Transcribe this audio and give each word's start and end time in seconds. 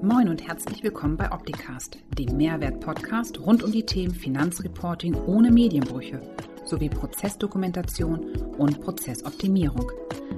Moin 0.00 0.28
und 0.28 0.46
herzlich 0.46 0.84
willkommen 0.84 1.16
bei 1.16 1.32
Opticast, 1.32 1.98
dem 2.16 2.36
Mehrwert-Podcast 2.36 3.40
rund 3.40 3.64
um 3.64 3.72
die 3.72 3.84
Themen 3.84 4.14
Finanzreporting 4.14 5.16
ohne 5.26 5.50
Medienbrüche 5.50 6.20
sowie 6.64 6.88
Prozessdokumentation 6.88 8.36
und 8.58 8.80
Prozessoptimierung. 8.80 9.90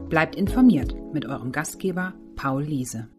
Bleibt 0.08 0.34
informiert 0.34 0.94
mit 1.12 1.26
eurem 1.26 1.52
Gastgeber 1.52 2.14
Paul 2.36 2.62
Liese. 2.62 3.10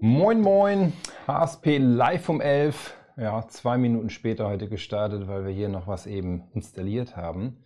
Moin, 0.00 0.40
moin, 0.40 0.94
HSP 1.26 1.76
live 1.76 2.30
um 2.30 2.40
11. 2.40 2.96
Ja, 3.18 3.46
zwei 3.48 3.76
Minuten 3.76 4.08
später 4.08 4.48
heute 4.48 4.70
gestartet, 4.70 5.28
weil 5.28 5.44
wir 5.44 5.52
hier 5.52 5.68
noch 5.68 5.86
was 5.86 6.06
eben 6.06 6.44
installiert 6.54 7.14
haben. 7.14 7.58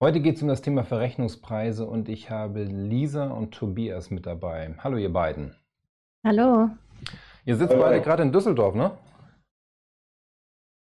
Heute 0.00 0.20
geht 0.20 0.36
es 0.36 0.42
um 0.42 0.48
das 0.48 0.62
Thema 0.62 0.82
Verrechnungspreise 0.84 1.86
und 1.86 2.08
ich 2.08 2.30
habe 2.30 2.62
Lisa 2.62 3.26
und 3.26 3.52
Tobias 3.52 4.10
mit 4.10 4.24
dabei. 4.24 4.74
Hallo, 4.78 4.96
ihr 4.96 5.12
beiden. 5.12 5.59
Hallo. 6.22 6.68
Ihr 7.46 7.56
sitzt 7.56 7.70
Hallo. 7.72 7.82
beide 7.82 8.02
gerade 8.02 8.22
in 8.22 8.32
Düsseldorf, 8.32 8.74
ne? 8.74 8.90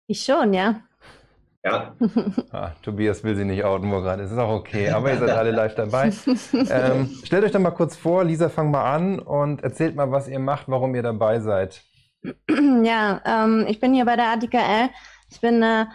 Ich 0.06 0.22
schon, 0.22 0.52
ja. 0.52 0.82
Ja. 1.64 1.96
Ah, 2.52 2.72
Tobias 2.82 3.24
will 3.24 3.34
sie 3.34 3.46
nicht 3.46 3.64
outen, 3.64 3.90
wo 3.90 4.02
gerade 4.02 4.22
ist. 4.22 4.32
Ist 4.32 4.38
auch 4.38 4.52
okay, 4.52 4.90
aber 4.90 5.10
ihr 5.10 5.18
seid 5.18 5.30
alle 5.38 5.50
live 5.50 5.74
dabei. 5.74 6.12
Ähm, 6.52 7.10
stellt 7.24 7.42
euch 7.42 7.52
doch 7.52 7.60
mal 7.60 7.70
kurz 7.70 7.96
vor, 7.96 8.22
Lisa, 8.22 8.50
fang 8.50 8.70
mal 8.70 8.94
an 8.94 9.18
und 9.18 9.62
erzählt 9.64 9.96
mal, 9.96 10.10
was 10.10 10.28
ihr 10.28 10.40
macht, 10.40 10.68
warum 10.68 10.94
ihr 10.94 11.02
dabei 11.02 11.40
seid. 11.40 11.82
Ja, 12.82 13.22
ähm, 13.24 13.64
ich 13.68 13.80
bin 13.80 13.94
hier 13.94 14.04
bei 14.04 14.16
der 14.16 14.32
ATKL. 14.32 14.90
Ich 15.30 15.40
bin 15.40 15.62
äh, 15.62 15.86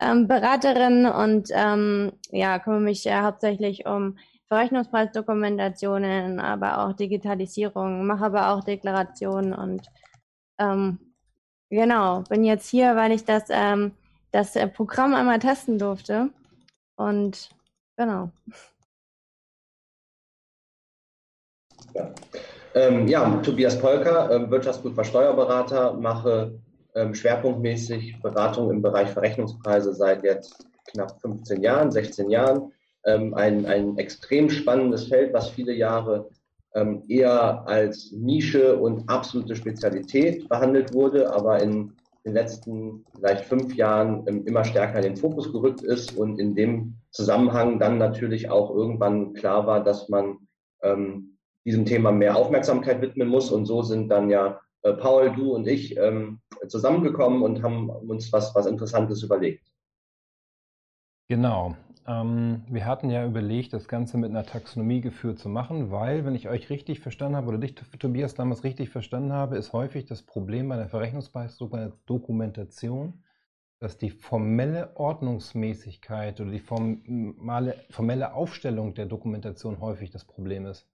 ähm, 0.00 0.28
Beraterin 0.28 1.06
und 1.06 1.48
ähm, 1.52 2.12
ja, 2.30 2.58
kümmere 2.60 2.80
mich 2.80 3.06
äh, 3.06 3.20
hauptsächlich 3.20 3.84
um 3.86 4.16
Verrechnungspreisdokumentationen, 4.54 6.38
aber 6.38 6.78
auch 6.78 6.92
Digitalisierung, 6.92 8.06
mache 8.06 8.26
aber 8.26 8.50
auch 8.50 8.62
Deklarationen 8.62 9.52
und 9.52 9.90
ähm, 10.60 11.00
genau, 11.70 12.22
bin 12.28 12.44
jetzt 12.44 12.68
hier, 12.68 12.94
weil 12.94 13.10
ich 13.10 13.24
das, 13.24 13.44
ähm, 13.48 13.96
das 14.30 14.54
äh, 14.54 14.68
Programm 14.68 15.12
einmal 15.14 15.40
testen 15.40 15.76
durfte. 15.76 16.30
Und 16.96 17.50
genau. 17.96 18.30
Ja, 21.94 22.14
ähm, 22.76 23.08
ja 23.08 23.28
Tobias 23.42 23.76
Polker, 23.76 24.30
äh, 24.30 24.48
Wirtschaftsprüfer, 24.48 25.02
Steuerberater, 25.02 25.94
mache 25.94 26.60
ähm, 26.94 27.12
schwerpunktmäßig 27.12 28.20
Beratung 28.22 28.70
im 28.70 28.82
Bereich 28.82 29.10
Verrechnungspreise 29.10 29.92
seit 29.94 30.22
jetzt 30.22 30.64
knapp 30.92 31.20
15 31.20 31.60
Jahren, 31.60 31.90
16 31.90 32.30
Jahren 32.30 32.70
ähm, 33.06 33.34
ein, 33.34 33.66
ein 33.66 33.98
extrem 33.98 34.50
spannendes 34.50 35.08
Feld, 35.08 35.32
was 35.32 35.50
viele 35.50 35.72
Jahre 35.72 36.28
ähm, 36.74 37.02
eher 37.08 37.66
als 37.66 38.12
Nische 38.12 38.76
und 38.78 39.08
absolute 39.08 39.56
Spezialität 39.56 40.48
behandelt 40.48 40.92
wurde, 40.92 41.32
aber 41.32 41.62
in 41.62 41.92
den 42.24 42.32
letzten 42.32 43.04
vielleicht 43.14 43.44
fünf 43.44 43.74
Jahren 43.74 44.24
ähm, 44.26 44.46
immer 44.46 44.64
stärker 44.64 44.96
in 44.96 45.04
den 45.04 45.16
Fokus 45.16 45.52
gerückt 45.52 45.82
ist 45.82 46.16
und 46.16 46.38
in 46.38 46.54
dem 46.54 46.94
Zusammenhang 47.10 47.78
dann 47.78 47.98
natürlich 47.98 48.50
auch 48.50 48.70
irgendwann 48.74 49.34
klar 49.34 49.66
war, 49.66 49.84
dass 49.84 50.08
man 50.08 50.38
ähm, 50.82 51.36
diesem 51.64 51.84
Thema 51.84 52.12
mehr 52.12 52.36
Aufmerksamkeit 52.36 53.00
widmen 53.00 53.28
muss. 53.28 53.50
Und 53.50 53.66
so 53.66 53.82
sind 53.82 54.08
dann 54.08 54.30
ja 54.30 54.60
äh, 54.82 54.92
Paul, 54.94 55.32
du 55.34 55.54
und 55.54 55.66
ich 55.66 55.96
ähm, 55.96 56.40
zusammengekommen 56.66 57.42
und 57.42 57.62
haben 57.62 57.90
uns 57.90 58.32
was, 58.32 58.54
was 58.54 58.66
Interessantes 58.66 59.22
überlegt. 59.22 59.66
Genau. 61.28 61.74
Ähm, 62.06 62.64
wir 62.68 62.84
hatten 62.84 63.08
ja 63.08 63.24
überlegt, 63.24 63.72
das 63.72 63.88
Ganze 63.88 64.18
mit 64.18 64.28
einer 64.30 64.44
Taxonomie 64.44 65.00
geführt 65.00 65.38
zu 65.38 65.48
machen, 65.48 65.90
weil, 65.90 66.26
wenn 66.26 66.34
ich 66.34 66.48
euch 66.48 66.68
richtig 66.68 67.00
verstanden 67.00 67.36
habe 67.36 67.48
oder 67.48 67.56
dich, 67.58 67.74
Tobias, 67.74 68.34
damals 68.34 68.62
richtig 68.62 68.90
verstanden 68.90 69.32
habe, 69.32 69.56
ist 69.56 69.72
häufig 69.72 70.04
das 70.04 70.22
Problem 70.22 70.68
bei 70.68 70.76
der 70.76 70.88
Verrechnungspreisdokumentation, 70.88 73.24
dass 73.78 73.96
die 73.96 74.10
formelle 74.10 74.96
Ordnungsmäßigkeit 74.96 76.40
oder 76.40 76.50
die 76.50 76.60
formale, 76.60 77.76
formelle 77.90 78.34
Aufstellung 78.34 78.94
der 78.94 79.06
Dokumentation 79.06 79.80
häufig 79.80 80.10
das 80.10 80.24
Problem 80.24 80.66
ist. 80.66 80.86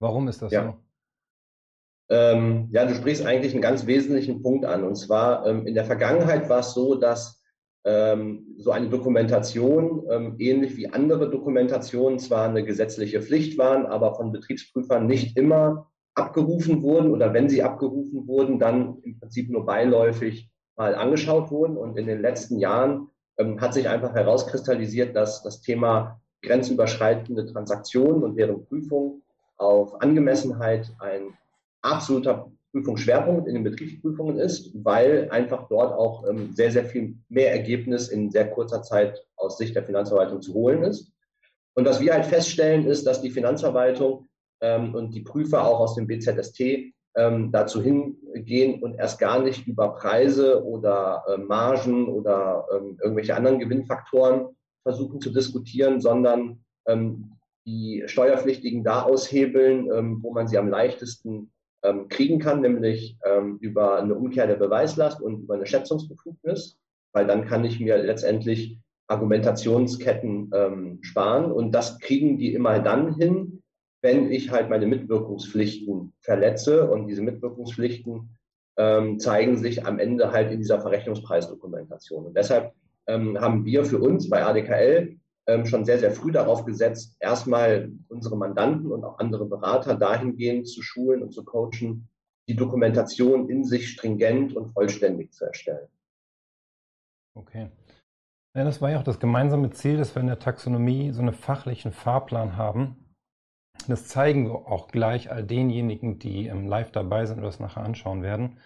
Warum 0.00 0.28
ist 0.28 0.42
das 0.42 0.52
ja. 0.52 0.64
so? 0.64 0.76
Ähm, 2.10 2.68
ja, 2.72 2.86
du 2.86 2.94
sprichst 2.94 3.24
eigentlich 3.24 3.52
einen 3.52 3.62
ganz 3.62 3.86
wesentlichen 3.86 4.42
Punkt 4.42 4.64
an. 4.64 4.84
Und 4.84 4.96
zwar 4.96 5.46
ähm, 5.46 5.66
in 5.66 5.74
der 5.74 5.84
Vergangenheit 5.84 6.48
war 6.48 6.60
es 6.60 6.72
so, 6.72 6.94
dass 6.94 7.37
so 8.58 8.70
eine 8.70 8.88
Dokumentation, 8.88 10.04
ähm, 10.10 10.34
ähnlich 10.38 10.76
wie 10.76 10.88
andere 10.88 11.30
Dokumentationen, 11.30 12.18
zwar 12.18 12.48
eine 12.48 12.64
gesetzliche 12.64 13.22
Pflicht 13.22 13.58
waren, 13.58 13.86
aber 13.86 14.14
von 14.14 14.32
Betriebsprüfern 14.32 15.06
nicht 15.06 15.36
immer 15.36 15.90
abgerufen 16.14 16.82
wurden 16.82 17.12
oder 17.12 17.32
wenn 17.32 17.48
sie 17.48 17.62
abgerufen 17.62 18.26
wurden, 18.26 18.58
dann 18.58 18.98
im 19.02 19.18
Prinzip 19.18 19.50
nur 19.50 19.64
beiläufig 19.64 20.50
mal 20.76 20.94
angeschaut 20.94 21.50
wurden. 21.50 21.76
Und 21.76 21.96
in 21.96 22.06
den 22.06 22.20
letzten 22.20 22.58
Jahren 22.58 23.08
ähm, 23.38 23.60
hat 23.60 23.74
sich 23.74 23.88
einfach 23.88 24.14
herauskristallisiert, 24.14 25.14
dass 25.14 25.42
das 25.42 25.62
Thema 25.62 26.20
grenzüberschreitende 26.42 27.46
Transaktionen 27.46 28.22
und 28.22 28.36
deren 28.36 28.64
Prüfung 28.64 29.22
auf 29.56 30.00
Angemessenheit 30.02 30.92
ein 30.98 31.36
absoluter 31.82 32.50
Prüfungsschwerpunkt 32.78 33.48
in 33.48 33.54
den 33.54 33.64
Betriebsprüfungen 33.64 34.38
ist, 34.38 34.70
weil 34.74 35.28
einfach 35.30 35.68
dort 35.68 35.92
auch 35.92 36.28
ähm, 36.28 36.52
sehr, 36.54 36.70
sehr 36.70 36.84
viel 36.84 37.16
mehr 37.28 37.52
Ergebnis 37.52 38.08
in 38.08 38.30
sehr 38.30 38.48
kurzer 38.50 38.82
Zeit 38.82 39.24
aus 39.36 39.58
Sicht 39.58 39.74
der 39.74 39.84
Finanzverwaltung 39.84 40.40
zu 40.40 40.54
holen 40.54 40.84
ist. 40.84 41.12
Und 41.74 41.84
was 41.84 42.00
wir 42.00 42.12
halt 42.12 42.26
feststellen, 42.26 42.86
ist, 42.86 43.06
dass 43.06 43.20
die 43.20 43.30
Finanzverwaltung 43.30 44.28
ähm, 44.60 44.94
und 44.94 45.14
die 45.14 45.20
Prüfer 45.20 45.66
auch 45.66 45.80
aus 45.80 45.94
dem 45.94 46.06
BZST 46.06 46.92
ähm, 47.16 47.50
dazu 47.52 47.82
hingehen 47.82 48.82
und 48.82 48.94
erst 48.94 49.18
gar 49.18 49.42
nicht 49.42 49.66
über 49.66 49.94
Preise 49.94 50.64
oder 50.64 51.24
äh, 51.28 51.36
Margen 51.36 52.08
oder 52.08 52.66
ähm, 52.72 52.98
irgendwelche 53.02 53.34
anderen 53.34 53.58
Gewinnfaktoren 53.58 54.48
versuchen 54.82 55.20
zu 55.20 55.30
diskutieren, 55.30 56.00
sondern 56.00 56.64
ähm, 56.86 57.32
die 57.66 58.04
Steuerpflichtigen 58.06 58.82
da 58.84 59.02
aushebeln, 59.02 59.90
ähm, 59.92 60.22
wo 60.22 60.32
man 60.32 60.48
sie 60.48 60.58
am 60.58 60.68
leichtesten 60.68 61.52
ähm, 61.82 62.08
kriegen 62.08 62.38
kann, 62.38 62.60
nämlich 62.60 63.16
ähm, 63.24 63.58
über 63.60 63.98
eine 64.00 64.14
Umkehr 64.14 64.46
der 64.46 64.56
Beweislast 64.56 65.20
und 65.20 65.42
über 65.42 65.54
eine 65.54 65.66
Schätzungsbefugnis, 65.66 66.78
weil 67.12 67.26
dann 67.26 67.46
kann 67.46 67.64
ich 67.64 67.80
mir 67.80 67.98
letztendlich 67.98 68.78
Argumentationsketten 69.06 70.50
ähm, 70.54 70.98
sparen 71.02 71.50
und 71.50 71.72
das 71.72 71.98
kriegen 71.98 72.38
die 72.38 72.52
immer 72.52 72.78
dann 72.78 73.14
hin, 73.14 73.62
wenn 74.02 74.30
ich 74.30 74.50
halt 74.50 74.68
meine 74.68 74.86
Mitwirkungspflichten 74.86 76.12
verletze 76.20 76.90
und 76.90 77.08
diese 77.08 77.22
Mitwirkungspflichten 77.22 78.36
ähm, 78.76 79.18
zeigen 79.18 79.56
sich 79.56 79.84
am 79.86 79.98
Ende 79.98 80.30
halt 80.32 80.52
in 80.52 80.58
dieser 80.58 80.80
Verrechnungspreisdokumentation. 80.80 82.26
Und 82.26 82.36
deshalb 82.36 82.72
ähm, 83.06 83.40
haben 83.40 83.64
wir 83.64 83.84
für 83.84 83.98
uns 83.98 84.30
bei 84.30 84.44
ADKL 84.44 85.16
schon 85.64 85.84
sehr, 85.84 85.98
sehr 85.98 86.12
früh 86.12 86.30
darauf 86.30 86.64
gesetzt, 86.64 87.16
erstmal 87.20 87.90
unsere 88.08 88.36
Mandanten 88.36 88.92
und 88.92 89.04
auch 89.04 89.18
andere 89.18 89.46
Berater 89.46 89.94
dahingehend 89.94 90.68
zu 90.68 90.82
schulen 90.82 91.22
und 91.22 91.32
zu 91.32 91.44
coachen, 91.44 92.08
die 92.48 92.56
Dokumentation 92.56 93.48
in 93.48 93.64
sich 93.64 93.90
stringent 93.90 94.54
und 94.54 94.68
vollständig 94.68 95.32
zu 95.32 95.46
erstellen. 95.46 95.88
Okay. 97.34 97.70
Ja, 98.54 98.64
das 98.64 98.82
war 98.82 98.90
ja 98.90 98.98
auch 98.98 99.04
das 99.04 99.20
gemeinsame 99.20 99.70
Ziel, 99.70 99.96
dass 99.96 100.14
wir 100.14 100.20
in 100.20 100.26
der 100.26 100.38
Taxonomie 100.38 101.12
so 101.12 101.20
einen 101.20 101.34
fachlichen 101.34 101.92
Fahrplan 101.92 102.56
haben. 102.56 102.96
Das 103.86 104.08
zeigen 104.08 104.46
wir 104.46 104.66
auch 104.66 104.88
gleich 104.88 105.30
all 105.30 105.44
denjenigen, 105.44 106.18
die 106.18 106.48
live 106.48 106.90
dabei 106.90 107.26
sind 107.26 107.38
und 107.38 107.44
das 107.44 107.60
nachher 107.60 107.84
anschauen 107.84 108.22
werden. 108.22 108.58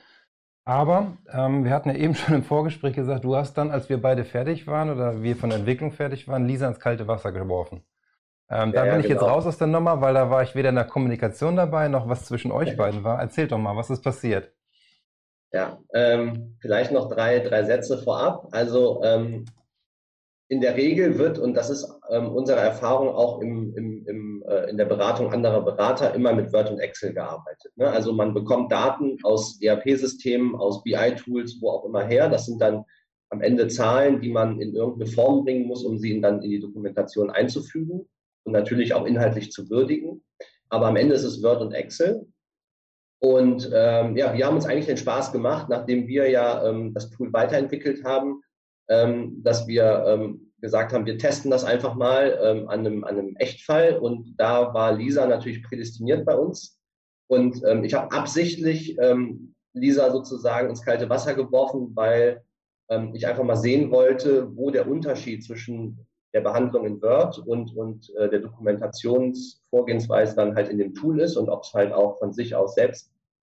Aber 0.64 1.16
ähm, 1.32 1.64
wir 1.64 1.72
hatten 1.72 1.90
ja 1.90 1.96
eben 1.96 2.14
schon 2.16 2.34
im 2.34 2.44
Vorgespräch 2.44 2.94
gesagt, 2.94 3.24
du 3.24 3.36
hast 3.36 3.54
dann, 3.54 3.70
als 3.70 3.88
wir 3.88 4.00
beide 4.00 4.24
fertig 4.24 4.66
waren 4.66 4.90
oder 4.90 5.22
wir 5.22 5.36
von 5.36 5.50
der 5.50 5.58
Entwicklung 5.60 5.92
fertig 5.92 6.28
waren, 6.28 6.46
Lisa 6.46 6.68
ins 6.68 6.80
kalte 6.80 7.08
Wasser 7.08 7.32
geworfen. 7.32 7.82
Ähm, 8.50 8.72
da 8.72 8.84
ja, 8.84 8.92
bin 8.92 9.00
ich 9.00 9.08
genau. 9.08 9.20
jetzt 9.20 9.30
raus 9.30 9.46
aus 9.46 9.58
der 9.58 9.66
Nummer, 9.66 10.00
weil 10.00 10.14
da 10.14 10.28
war 10.28 10.42
ich 10.42 10.54
weder 10.54 10.68
in 10.68 10.74
der 10.74 10.84
Kommunikation 10.84 11.56
dabei, 11.56 11.88
noch 11.88 12.08
was 12.08 12.26
zwischen 12.26 12.52
euch 12.52 12.76
beiden 12.76 13.02
war. 13.02 13.18
Erzählt 13.18 13.50
doch 13.50 13.58
mal, 13.58 13.76
was 13.76 13.88
ist 13.88 14.02
passiert? 14.02 14.52
Ja, 15.52 15.78
ähm, 15.94 16.56
vielleicht 16.60 16.92
noch 16.92 17.08
drei, 17.08 17.40
drei 17.40 17.64
Sätze 17.64 17.98
vorab. 17.98 18.48
Also 18.52 19.02
ähm, 19.04 19.46
in 20.52 20.60
der 20.60 20.76
Regel 20.76 21.16
wird, 21.16 21.38
und 21.38 21.54
das 21.54 21.70
ist 21.70 21.90
ähm, 22.10 22.28
unsere 22.28 22.60
Erfahrung 22.60 23.08
auch 23.08 23.40
im, 23.40 23.74
im, 23.74 24.06
im, 24.06 24.44
äh, 24.46 24.68
in 24.68 24.76
der 24.76 24.84
Beratung 24.84 25.32
anderer 25.32 25.62
Berater, 25.62 26.14
immer 26.14 26.34
mit 26.34 26.52
Word 26.52 26.70
und 26.70 26.78
Excel 26.78 27.14
gearbeitet. 27.14 27.72
Ne? 27.76 27.88
Also 27.88 28.12
man 28.12 28.34
bekommt 28.34 28.70
Daten 28.70 29.16
aus 29.22 29.58
ERP-Systemen, 29.62 30.54
aus 30.54 30.82
BI-Tools, 30.82 31.56
wo 31.62 31.70
auch 31.70 31.86
immer 31.86 32.04
her. 32.04 32.28
Das 32.28 32.44
sind 32.44 32.60
dann 32.60 32.84
am 33.30 33.40
Ende 33.40 33.68
Zahlen, 33.68 34.20
die 34.20 34.28
man 34.28 34.60
in 34.60 34.74
irgendeine 34.74 35.10
Form 35.10 35.42
bringen 35.42 35.66
muss, 35.66 35.84
um 35.84 35.96
sie 35.96 36.20
dann 36.20 36.42
in 36.42 36.50
die 36.50 36.60
Dokumentation 36.60 37.30
einzufügen 37.30 38.06
und 38.44 38.52
natürlich 38.52 38.92
auch 38.92 39.06
inhaltlich 39.06 39.52
zu 39.52 39.70
würdigen. 39.70 40.22
Aber 40.68 40.88
am 40.88 40.96
Ende 40.96 41.14
ist 41.14 41.24
es 41.24 41.42
Word 41.42 41.62
und 41.62 41.72
Excel. 41.72 42.26
Und 43.20 43.70
ähm, 43.72 44.18
ja, 44.18 44.34
wir 44.34 44.44
haben 44.44 44.56
uns 44.56 44.66
eigentlich 44.66 44.84
den 44.84 44.98
Spaß 44.98 45.32
gemacht, 45.32 45.70
nachdem 45.70 46.08
wir 46.08 46.28
ja 46.28 46.68
ähm, 46.68 46.92
das 46.92 47.08
Tool 47.08 47.32
weiterentwickelt 47.32 48.04
haben, 48.04 48.42
ähm, 48.92 49.42
dass 49.42 49.66
wir 49.66 50.04
ähm, 50.06 50.52
gesagt 50.60 50.92
haben, 50.92 51.06
wir 51.06 51.18
testen 51.18 51.50
das 51.50 51.64
einfach 51.64 51.94
mal 51.94 52.38
ähm, 52.42 52.68
an, 52.68 52.80
einem, 52.80 53.04
an 53.04 53.18
einem 53.18 53.36
Echtfall. 53.36 53.98
Und 53.98 54.34
da 54.36 54.74
war 54.74 54.92
Lisa 54.92 55.26
natürlich 55.26 55.62
prädestiniert 55.62 56.26
bei 56.26 56.36
uns. 56.36 56.78
Und 57.28 57.62
ähm, 57.66 57.82
ich 57.84 57.94
habe 57.94 58.14
absichtlich 58.14 58.98
ähm, 58.98 59.54
Lisa 59.72 60.10
sozusagen 60.10 60.68
ins 60.68 60.84
kalte 60.84 61.08
Wasser 61.08 61.34
geworfen, 61.34 61.92
weil 61.94 62.42
ähm, 62.90 63.14
ich 63.14 63.26
einfach 63.26 63.44
mal 63.44 63.56
sehen 63.56 63.90
wollte, 63.90 64.54
wo 64.54 64.70
der 64.70 64.86
Unterschied 64.86 65.42
zwischen 65.42 66.06
der 66.34 66.42
Behandlung 66.42 66.84
in 66.86 67.00
Word 67.02 67.38
und, 67.38 67.74
und 67.76 68.14
äh, 68.16 68.28
der 68.28 68.40
Dokumentationsvorgehensweise 68.40 70.36
dann 70.36 70.54
halt 70.54 70.68
in 70.68 70.78
dem 70.78 70.94
Tool 70.94 71.20
ist 71.20 71.36
und 71.36 71.48
ob 71.48 71.62
es 71.64 71.72
halt 71.72 71.92
auch 71.92 72.18
von 72.18 72.32
sich 72.32 72.54
aus 72.54 72.74
selbst 72.74 73.10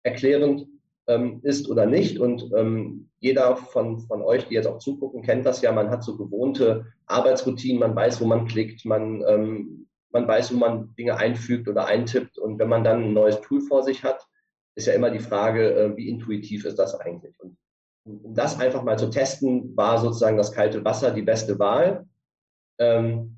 erklärend 0.04 0.68
ähm, 1.08 1.40
ist 1.44 1.70
oder 1.70 1.86
nicht. 1.86 2.20
Und 2.20 2.52
ähm, 2.56 3.10
jeder 3.20 3.56
von, 3.56 4.00
von 4.00 4.22
euch, 4.22 4.48
die 4.48 4.56
jetzt 4.56 4.68
auch 4.68 4.80
zugucken, 4.80 5.22
kennt 5.22 5.46
das 5.46 5.62
ja. 5.62 5.72
Man 5.72 5.90
hat 5.90 6.04
so 6.04 6.18
gewohnte 6.18 6.86
Arbeitsroutinen, 7.06 7.80
man 7.80 7.96
weiß, 7.96 8.22
wo 8.22 8.26
man 8.26 8.48
klickt, 8.48 8.86
man, 8.86 9.24
ähm, 9.28 9.88
man 10.12 10.28
weiß, 10.28 10.54
wo 10.54 10.58
man 10.58 10.94
Dinge 10.96 11.18
einfügt 11.18 11.68
oder 11.68 11.86
eintippt. 11.86 12.38
Und 12.38 12.60
wenn 12.60 12.70
man 12.70 12.84
dann 12.84 13.04
ein 13.04 13.14
neues 13.14 13.42
Tool 13.42 13.62
vor 13.62 13.84
sich 13.84 14.04
hat, 14.04 14.26
ist 14.76 14.88
ja 14.88 14.94
immer 14.94 15.12
die 15.12 15.20
Frage, 15.20 15.74
äh, 15.74 15.98
wie 15.98 16.10
intuitiv 16.10 16.66
ist 16.66 16.80
das 16.80 17.00
eigentlich? 17.00 17.40
Und 17.40 17.58
um 18.06 18.34
das 18.34 18.60
einfach 18.60 18.84
mal 18.84 18.98
zu 18.98 19.10
testen, 19.10 19.76
war 19.78 19.98
sozusagen 20.00 20.38
das 20.38 20.52
kalte 20.52 20.84
Wasser 20.84 21.12
die 21.12 21.22
beste 21.22 21.58
Wahl. 21.60 22.06
Ähm, 22.80 23.38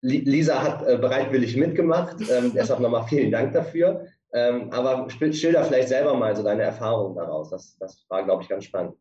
Lisa 0.00 0.62
hat 0.62 0.86
äh, 0.86 0.98
bereitwillig 0.98 1.56
mitgemacht. 1.56 2.16
Ähm, 2.30 2.52
deshalb 2.54 2.80
nochmal 2.80 3.06
vielen 3.08 3.30
Dank 3.30 3.52
dafür. 3.52 4.06
Ähm, 4.34 4.70
aber 4.72 5.08
schilder 5.10 5.64
vielleicht 5.64 5.88
selber 5.88 6.14
mal 6.14 6.34
so 6.34 6.42
deine 6.42 6.64
Erfahrungen 6.64 7.14
daraus. 7.14 7.50
Das, 7.50 7.76
das 7.78 8.04
war, 8.08 8.24
glaube 8.24 8.42
ich, 8.42 8.48
ganz 8.48 8.64
spannend. 8.64 8.96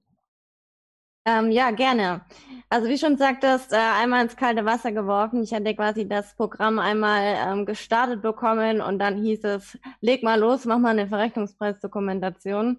Ähm, 1.25 1.51
ja, 1.51 1.71
gerne. 1.71 2.21
Also 2.69 2.88
wie 2.89 2.97
schon 2.97 3.18
sagtest, 3.18 3.71
äh, 3.71 3.77
einmal 3.77 4.24
ins 4.24 4.35
kalte 4.35 4.65
Wasser 4.65 4.91
geworfen. 4.91 5.41
Ich 5.41 5.53
hatte 5.53 5.74
quasi 5.74 6.07
das 6.07 6.35
Programm 6.35 6.80
einmal 6.80 7.38
ähm, 7.47 7.65
gestartet 7.65 8.21
bekommen 8.21 8.81
und 8.81 9.00
dann 9.00 9.18
hieß 9.24 9.44
es, 9.45 9.77
leg 10.01 10.21
mal 10.21 10.39
los, 10.39 10.65
mach 10.65 10.80
mal 10.80 10.89
eine 10.89 11.07
Verrechnungspreisdokumentation. 11.07 12.77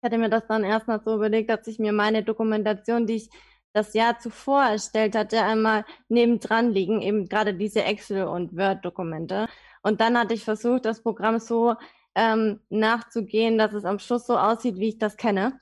Ich 0.00 0.06
hatte 0.06 0.18
mir 0.18 0.30
das 0.30 0.46
dann 0.48 0.64
erstmal 0.64 1.00
so 1.04 1.14
überlegt, 1.14 1.50
dass 1.50 1.66
ich 1.66 1.78
mir 1.78 1.92
meine 1.92 2.24
Dokumentation, 2.24 3.06
die 3.06 3.16
ich 3.16 3.30
das 3.74 3.94
Jahr 3.94 4.18
zuvor 4.18 4.62
erstellt 4.64 5.14
hatte, 5.14 5.42
einmal 5.42 5.84
nebendran 6.08 6.70
liegen, 6.70 7.02
eben 7.02 7.28
gerade 7.28 7.54
diese 7.54 7.84
Excel- 7.84 8.26
und 8.26 8.56
Word-Dokumente. 8.56 9.46
Und 9.82 10.00
dann 10.00 10.18
hatte 10.18 10.34
ich 10.34 10.44
versucht, 10.44 10.84
das 10.84 11.02
Programm 11.02 11.38
so 11.38 11.74
ähm, 12.14 12.60
nachzugehen, 12.68 13.58
dass 13.58 13.72
es 13.72 13.84
am 13.84 13.98
Schluss 13.98 14.26
so 14.26 14.36
aussieht, 14.36 14.76
wie 14.76 14.90
ich 14.90 14.98
das 14.98 15.16
kenne. 15.16 15.60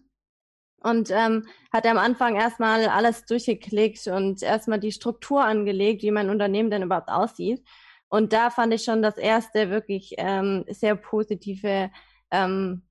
Und 0.81 1.11
ähm, 1.11 1.47
hatte 1.73 1.91
am 1.91 1.99
Anfang 1.99 2.37
erstmal 2.37 2.87
alles 2.87 3.25
durchgeklickt 3.25 4.07
und 4.07 4.43
erstmal 4.43 4.79
die 4.79 4.93
Struktur 4.93 5.45
angelegt, 5.45 6.03
wie 6.03 6.11
mein 6.11 6.31
Unternehmen 6.31 6.71
denn 6.71 6.83
überhaupt 6.83 7.09
aussieht. 7.09 7.63
Und 8.09 8.33
da 8.33 8.51
fand 8.51 8.73
ich 8.73 8.85
schon 8.85 9.03
das 9.03 9.17
erste 9.17 9.71
wirklich 9.71 10.15
ähm, 10.19 10.65
sehr 10.69 10.95
positive 10.95 11.91
ähm, 12.31 12.83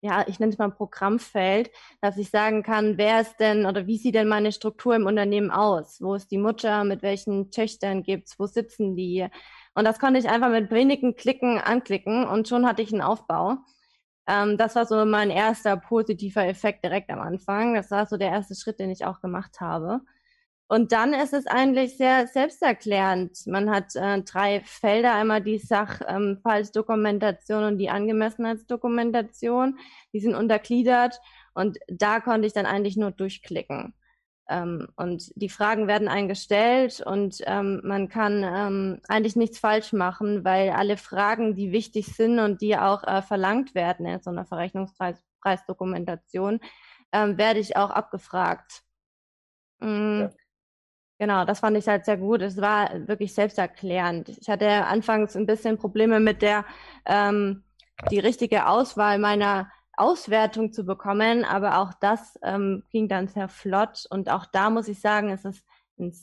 ja, 0.00 0.24
ich 0.28 0.38
nenne 0.38 0.52
es 0.52 0.58
mal 0.58 0.70
Programmfeld, 0.70 1.70
dass 2.00 2.18
ich 2.18 2.30
sagen 2.30 2.62
kann, 2.62 2.98
wer 2.98 3.20
ist 3.20 3.36
denn 3.40 3.66
oder 3.66 3.86
wie 3.86 3.98
sieht 3.98 4.14
denn 4.14 4.28
meine 4.28 4.52
Struktur 4.52 4.94
im 4.94 5.06
Unternehmen 5.06 5.50
aus? 5.50 6.00
Wo 6.00 6.14
ist 6.14 6.30
die 6.30 6.38
Mutter? 6.38 6.84
Mit 6.84 7.02
welchen 7.02 7.50
Töchtern 7.50 8.02
gibt's? 8.04 8.38
Wo 8.38 8.46
sitzen 8.46 8.94
die? 8.94 9.26
Und 9.78 9.84
das 9.84 10.00
konnte 10.00 10.18
ich 10.18 10.28
einfach 10.28 10.50
mit 10.50 10.72
wenigen 10.72 11.14
Klicken 11.14 11.60
anklicken 11.60 12.26
und 12.26 12.48
schon 12.48 12.66
hatte 12.66 12.82
ich 12.82 12.92
einen 12.92 13.00
Aufbau. 13.00 13.58
Ähm, 14.26 14.56
das 14.56 14.74
war 14.74 14.86
so 14.86 15.04
mein 15.04 15.30
erster 15.30 15.76
positiver 15.76 16.44
Effekt 16.44 16.82
direkt 16.82 17.10
am 17.10 17.20
Anfang. 17.20 17.74
Das 17.74 17.92
war 17.92 18.04
so 18.06 18.16
der 18.16 18.30
erste 18.30 18.56
Schritt, 18.56 18.80
den 18.80 18.90
ich 18.90 19.04
auch 19.04 19.20
gemacht 19.20 19.60
habe. 19.60 20.00
Und 20.66 20.90
dann 20.90 21.14
ist 21.14 21.32
es 21.32 21.46
eigentlich 21.46 21.96
sehr 21.96 22.26
selbsterklärend. 22.26 23.46
Man 23.46 23.70
hat 23.70 23.94
äh, 23.94 24.20
drei 24.22 24.62
Felder, 24.64 25.14
einmal 25.14 25.42
die 25.42 25.58
Sachfallsdokumentation 25.58 27.62
ähm, 27.62 27.68
und 27.68 27.78
die 27.78 27.90
Angemessenheitsdokumentation. 27.90 29.78
Die 30.12 30.18
sind 30.18 30.34
untergliedert 30.34 31.20
und 31.54 31.78
da 31.86 32.18
konnte 32.18 32.48
ich 32.48 32.52
dann 32.52 32.66
eigentlich 32.66 32.96
nur 32.96 33.12
durchklicken. 33.12 33.94
Ähm, 34.48 34.88
und 34.96 35.30
die 35.36 35.50
Fragen 35.50 35.88
werden 35.88 36.08
eingestellt 36.08 37.02
und 37.04 37.42
ähm, 37.46 37.82
man 37.84 38.08
kann 38.08 38.42
ähm, 38.42 39.02
eigentlich 39.06 39.36
nichts 39.36 39.58
falsch 39.58 39.92
machen, 39.92 40.42
weil 40.44 40.70
alle 40.70 40.96
Fragen, 40.96 41.54
die 41.54 41.70
wichtig 41.70 42.16
sind 42.16 42.38
und 42.38 42.62
die 42.62 42.78
auch 42.78 43.04
äh, 43.04 43.20
verlangt 43.20 43.74
werden 43.74 44.06
in 44.06 44.22
so 44.22 44.30
einer 44.30 44.46
Verrechnungspreisdokumentation, 44.46 46.60
ähm, 47.12 47.36
werde 47.36 47.60
ich 47.60 47.76
auch 47.76 47.90
abgefragt. 47.90 48.84
Mhm. 49.80 50.20
Ja. 50.22 50.30
Genau, 51.18 51.44
das 51.44 51.60
fand 51.60 51.76
ich 51.76 51.88
halt 51.88 52.04
sehr 52.04 52.16
gut. 52.16 52.42
Es 52.42 52.60
war 52.60 52.90
wirklich 53.08 53.34
selbsterklärend. 53.34 54.28
Ich 54.28 54.48
hatte 54.48 54.86
anfangs 54.86 55.36
ein 55.36 55.46
bisschen 55.46 55.76
Probleme 55.76 56.20
mit 56.20 56.42
der, 56.42 56.64
ähm, 57.06 57.64
die 58.10 58.20
richtige 58.20 58.68
Auswahl 58.68 59.18
meiner 59.18 59.70
Auswertung 59.98 60.72
zu 60.72 60.84
bekommen, 60.84 61.44
aber 61.44 61.78
auch 61.78 61.92
das 62.00 62.38
ähm, 62.42 62.84
ging 62.90 63.08
dann 63.08 63.28
sehr 63.28 63.48
flott. 63.48 64.06
Und 64.10 64.30
auch 64.30 64.46
da 64.46 64.70
muss 64.70 64.88
ich 64.88 65.00
sagen, 65.00 65.30
es 65.30 65.44
ist 65.44 65.64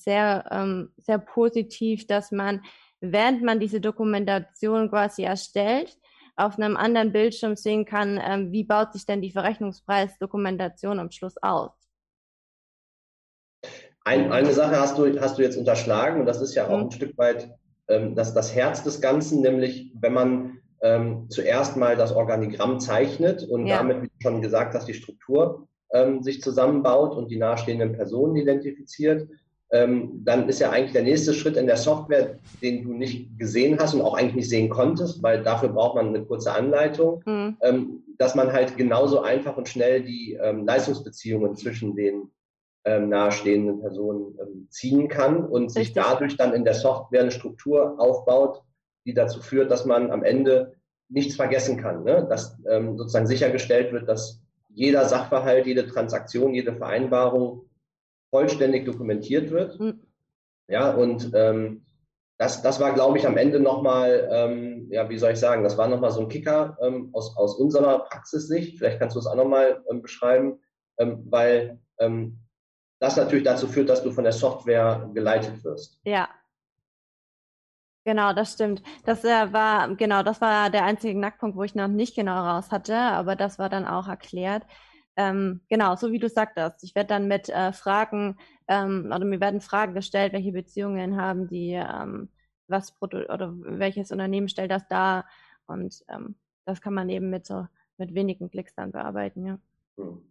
sehr, 0.04 0.45
ähm, 0.51 0.94
sehr 0.98 1.18
positiv, 1.18 2.07
dass 2.07 2.31
man, 2.31 2.62
während 3.01 3.44
man 3.44 3.60
diese 3.60 3.81
Dokumentation 3.81 4.89
quasi 4.89 5.24
erstellt, 5.24 5.98
auf 6.36 6.57
einem 6.57 6.75
anderen 6.75 7.12
Bildschirm 7.12 7.56
sehen 7.56 7.86
kann, 7.86 8.19
ähm, 8.22 8.51
wie 8.51 8.63
baut 8.63 8.94
sich 8.94 9.06
denn 9.06 9.22
die 9.22 9.31
Verrechnungspreisdokumentation 9.31 11.00
am 11.00 11.12
Schluss 11.12 11.36
aus. 11.42 11.72
Ein, 14.04 14.31
eine 14.31 14.54
Sache 14.54 14.80
hast 14.80 14.98
du, 14.98 15.19
hast 15.19 15.38
du 15.38 15.42
jetzt 15.42 15.57
unterschlagen 15.57 16.19
und 16.19 16.25
das 16.25 16.42
ist 16.42 16.54
ja 16.54 16.68
auch 16.68 16.77
mhm. 16.77 16.86
ein 16.86 16.92
Stück 16.92 17.18
weit 17.18 17.50
ähm, 17.88 18.16
das, 18.16 18.33
das 18.33 18.54
Herz 18.54 18.83
des 18.83 19.01
Ganzen, 19.01 19.42
nämlich 19.42 19.92
wenn 20.00 20.13
man 20.13 20.54
ähm, 20.81 21.27
zuerst 21.30 21.77
mal 21.77 21.95
das 21.95 22.13
Organigramm 22.13 22.80
zeichnet 22.80 23.44
und 23.44 23.68
ja. 23.68 23.77
damit, 23.77 24.04
wie 24.04 24.10
schon 24.22 24.42
gesagt 24.42 24.74
hast, 24.74 24.88
die 24.88 24.94
Struktur 24.94 25.68
ähm, 25.94 26.22
sich 26.22 26.42
zusammenbaut 26.42 27.16
und 27.16 27.30
die 27.30 27.38
nahestehenden 27.38 27.94
Personen 27.94 28.36
identifiziert, 28.36 29.27
ähm, 29.72 30.22
dann 30.24 30.48
ist 30.48 30.60
ja 30.60 30.69
eigentlich 30.69 30.94
der 30.94 31.04
nächste 31.04 31.33
Schritt 31.33 31.57
in 31.57 31.66
der 31.66 31.77
Software, 31.77 32.38
den 32.62 32.83
du 32.83 32.94
nicht 32.94 33.38
gesehen 33.38 33.80
hast 33.80 33.94
und 33.94 34.01
auch 34.01 34.16
eigentlich 34.16 34.36
nicht 34.36 34.50
sehen 34.50 34.69
konntest, 34.69 35.24
weil 35.24 35.44
dafür 35.44 35.69
braucht 35.69 35.95
man 35.95 36.10
eine 36.10 36.24
kurze 36.24 36.51
Anleitung, 36.51 37.24
mhm. 37.25 37.57
ähm, 37.62 38.04
dass 38.18 38.36
man 38.36 38.54
halt 38.54 38.77
genauso 38.77 39.22
einfach 39.22 39.57
und 39.57 39.68
schnell 39.68 40.04
die 40.04 40.38
ähm, 40.42 40.66
Leistungsbeziehungen 40.66 41.56
zwischen 41.56 41.95
den 41.95 42.31
ähm, 42.86 43.10
nahestehenden 43.10 43.81
Personen 43.81 44.38
ähm, 44.39 44.68
ziehen 44.69 45.07
kann 45.07 45.44
und 45.44 45.72
sich 45.72 45.94
dadurch 45.94 46.38
dann 46.38 46.54
in 46.54 46.63
der 46.63 46.75
Software 46.75 47.22
eine 47.22 47.31
Struktur 47.31 48.00
aufbaut, 48.00 48.62
die 49.05 49.13
dazu 49.13 49.41
führt, 49.41 49.71
dass 49.71 49.85
man 49.85 50.11
am 50.11 50.23
Ende 50.23 50.75
nichts 51.09 51.35
vergessen 51.35 51.77
kann. 51.77 52.03
Ne? 52.03 52.25
Dass 52.29 52.57
ähm, 52.67 52.97
sozusagen 52.97 53.27
sichergestellt 53.27 53.93
wird, 53.93 54.09
dass 54.09 54.41
jeder 54.69 55.05
Sachverhalt, 55.05 55.65
jede 55.65 55.88
Transaktion, 55.88 56.53
jede 56.53 56.75
Vereinbarung 56.75 57.69
vollständig 58.29 58.85
dokumentiert 58.85 59.51
wird. 59.51 59.79
Mhm. 59.79 60.01
Ja, 60.67 60.91
und 60.91 61.31
ähm, 61.33 61.85
das, 62.38 62.62
das 62.62 62.79
war, 62.81 62.93
glaube 62.93 63.17
ich, 63.17 63.25
am 63.25 63.38
Ende 63.38 63.59
nochmal, 63.59 64.27
ähm, 64.29 64.88
ja, 64.89 65.07
wie 65.09 65.17
soll 65.17 65.31
ich 65.31 65.39
sagen, 65.39 65.63
das 65.63 65.77
war 65.77 65.88
nochmal 65.88 66.12
so 66.12 66.21
ein 66.21 66.27
Kicker 66.27 66.77
ähm, 66.81 67.09
aus, 67.13 67.38
aus 67.38 67.55
unserer 67.55 68.00
Praxissicht. 68.00 68.77
Vielleicht 68.77 69.00
kannst 69.00 69.15
du 69.15 69.19
es 69.19 69.27
auch 69.27 69.35
nochmal 69.35 69.83
ähm, 69.89 70.01
beschreiben, 70.01 70.59
ähm, 70.97 71.25
weil 71.29 71.79
ähm, 72.00 72.39
das 73.00 73.15
natürlich 73.15 73.45
dazu 73.45 73.67
führt, 73.67 73.89
dass 73.89 74.03
du 74.03 74.12
von 74.12 74.24
der 74.24 74.33
Software 74.33 75.09
geleitet 75.13 75.63
wirst. 75.63 76.01
Ja. 76.03 76.27
Genau, 78.05 78.33
das 78.33 78.53
stimmt. 78.53 78.83
Das 79.03 79.24
äh, 79.24 79.51
war, 79.51 79.95
genau, 79.95 80.21
das 80.21 80.39
war 80.39 80.69
der 80.69 80.85
einzige 80.85 81.15
Knackpunkt, 81.15 81.57
wo 81.57 81.63
ich 81.63 81.74
noch 81.74 81.88
nicht 81.88 82.15
genau 82.15 82.39
raus 82.39 82.71
hatte, 82.71 82.95
aber 82.95 83.35
das 83.35 83.57
war 83.57 83.67
dann 83.67 83.85
auch 83.85 84.07
erklärt. 84.07 84.63
Ähm, 85.17 85.62
genau, 85.69 85.95
so 85.95 86.12
wie 86.12 86.19
du 86.19 86.29
sagtest. 86.29 86.83
Ich 86.83 86.93
werde 86.93 87.07
dann 87.07 87.27
mit 87.27 87.50
äh, 87.50 87.74
Fragen, 87.74 88.38
ähm, 88.67 89.07
oder 89.07 89.25
mir 89.25 89.39
werden 89.39 89.59
Fragen 89.59 89.95
gestellt, 89.95 90.33
welche 90.33 90.51
Beziehungen 90.51 91.19
haben 91.19 91.47
die, 91.47 91.71
ähm, 91.71 92.29
was 92.67 92.95
oder 93.01 93.53
welches 93.57 94.12
Unternehmen 94.12 94.50
stellt 94.50 94.71
das 94.71 94.88
dar 94.88 95.25
und 95.67 96.03
ähm, 96.09 96.35
das 96.65 96.81
kann 96.81 96.93
man 96.93 97.09
eben 97.09 97.29
mit 97.29 97.45
so 97.45 97.67
mit 97.97 98.13
wenigen 98.13 98.50
Klicks 98.51 98.75
dann 98.75 98.91
bearbeiten, 98.91 99.45
ja. 99.45 99.59
Hm. 99.97 100.21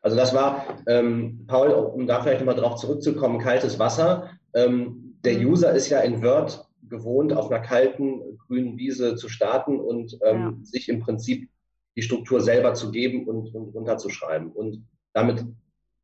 Also 0.00 0.16
das 0.16 0.32
war, 0.32 0.64
ähm, 0.86 1.44
Paul, 1.48 1.70
um 1.70 2.06
da 2.06 2.22
vielleicht 2.22 2.40
nochmal 2.40 2.54
drauf 2.54 2.76
zurückzukommen, 2.76 3.40
kaltes 3.40 3.78
Wasser. 3.78 4.30
Ähm, 4.54 5.18
der 5.24 5.38
mhm. 5.38 5.46
User 5.46 5.72
ist 5.72 5.88
ja 5.88 6.00
in 6.00 6.22
Word 6.22 6.67
gewohnt, 6.88 7.32
auf 7.32 7.50
einer 7.50 7.60
kalten 7.60 8.38
grünen 8.46 8.76
Wiese 8.76 9.16
zu 9.16 9.28
starten 9.28 9.80
und 9.80 10.18
ähm, 10.24 10.40
ja. 10.40 10.54
sich 10.62 10.88
im 10.88 11.00
Prinzip 11.00 11.48
die 11.96 12.02
Struktur 12.02 12.40
selber 12.40 12.74
zu 12.74 12.90
geben 12.90 13.26
und, 13.26 13.54
und 13.54 13.74
runterzuschreiben. 13.74 14.52
Und 14.52 14.86
damit 15.12 15.44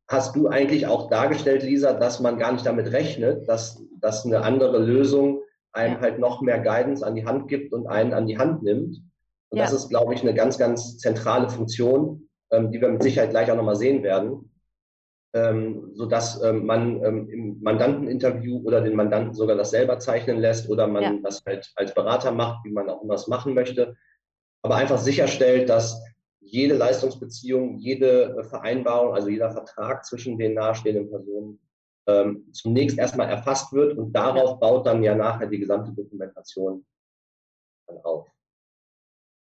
hast 0.07 0.35
du 0.35 0.47
eigentlich 0.47 0.87
auch 0.87 1.09
dargestellt, 1.09 1.63
Lisa, 1.63 1.93
dass 1.93 2.19
man 2.19 2.37
gar 2.37 2.51
nicht 2.51 2.65
damit 2.65 2.91
rechnet, 2.91 3.47
dass, 3.47 3.81
dass 3.99 4.25
eine 4.25 4.41
andere 4.41 4.77
Lösung 4.79 5.41
einem 5.71 5.99
halt 5.99 6.19
noch 6.19 6.41
mehr 6.41 6.59
Guidance 6.59 7.05
an 7.05 7.15
die 7.15 7.25
Hand 7.25 7.47
gibt 7.47 7.73
und 7.73 7.87
einen 7.87 8.13
an 8.13 8.27
die 8.27 8.37
Hand 8.37 8.63
nimmt. 8.63 9.01
Und 9.49 9.57
ja. 9.57 9.63
das 9.63 9.73
ist, 9.73 9.89
glaube 9.89 10.13
ich, 10.13 10.21
eine 10.21 10.33
ganz, 10.33 10.57
ganz 10.57 10.97
zentrale 10.97 11.49
Funktion, 11.49 12.27
ähm, 12.51 12.71
die 12.71 12.81
wir 12.81 12.89
mit 12.89 13.03
Sicherheit 13.03 13.31
gleich 13.31 13.51
auch 13.51 13.55
nochmal 13.55 13.75
sehen 13.75 14.03
werden, 14.03 14.51
ähm, 15.35 15.91
sodass 15.93 16.41
ähm, 16.41 16.65
man 16.65 17.03
ähm, 17.03 17.29
im 17.29 17.61
Mandanteninterview 17.61 18.61
oder 18.63 18.79
den 18.79 18.95
Mandanten 18.95 19.33
sogar 19.33 19.57
das 19.57 19.71
selber 19.71 19.99
zeichnen 19.99 20.39
lässt 20.39 20.69
oder 20.69 20.87
man 20.87 21.03
ja. 21.03 21.13
das 21.21 21.43
halt 21.45 21.73
als 21.75 21.93
Berater 21.93 22.31
macht, 22.31 22.63
wie 22.63 22.71
man 22.71 22.89
auch 22.89 23.03
immer 23.03 23.15
es 23.15 23.27
machen 23.27 23.53
möchte. 23.53 23.97
aber 24.61 24.75
einfach 24.75 24.97
sicherstellt, 24.97 25.69
dass 25.69 26.01
jede 26.39 26.75
Leistungsbeziehung, 26.75 27.77
jede 27.79 28.45
Vereinbarung, 28.45 29.13
also 29.13 29.27
jeder 29.27 29.51
Vertrag 29.51 30.05
zwischen 30.05 30.37
den 30.37 30.53
nahestehenden 30.53 31.09
Personen 31.09 31.59
ähm, 32.07 32.47
zunächst 32.53 32.97
erstmal 32.97 33.27
erfasst 33.27 33.73
wird 33.73 33.97
und 33.97 34.13
darauf 34.13 34.59
baut 34.59 34.85
dann 34.85 35.03
ja 35.03 35.15
nachher 35.15 35.47
die 35.47 35.59
gesamte 35.59 35.91
Dokumentation 35.91 36.85
dann 37.87 37.97
auf. 38.03 38.34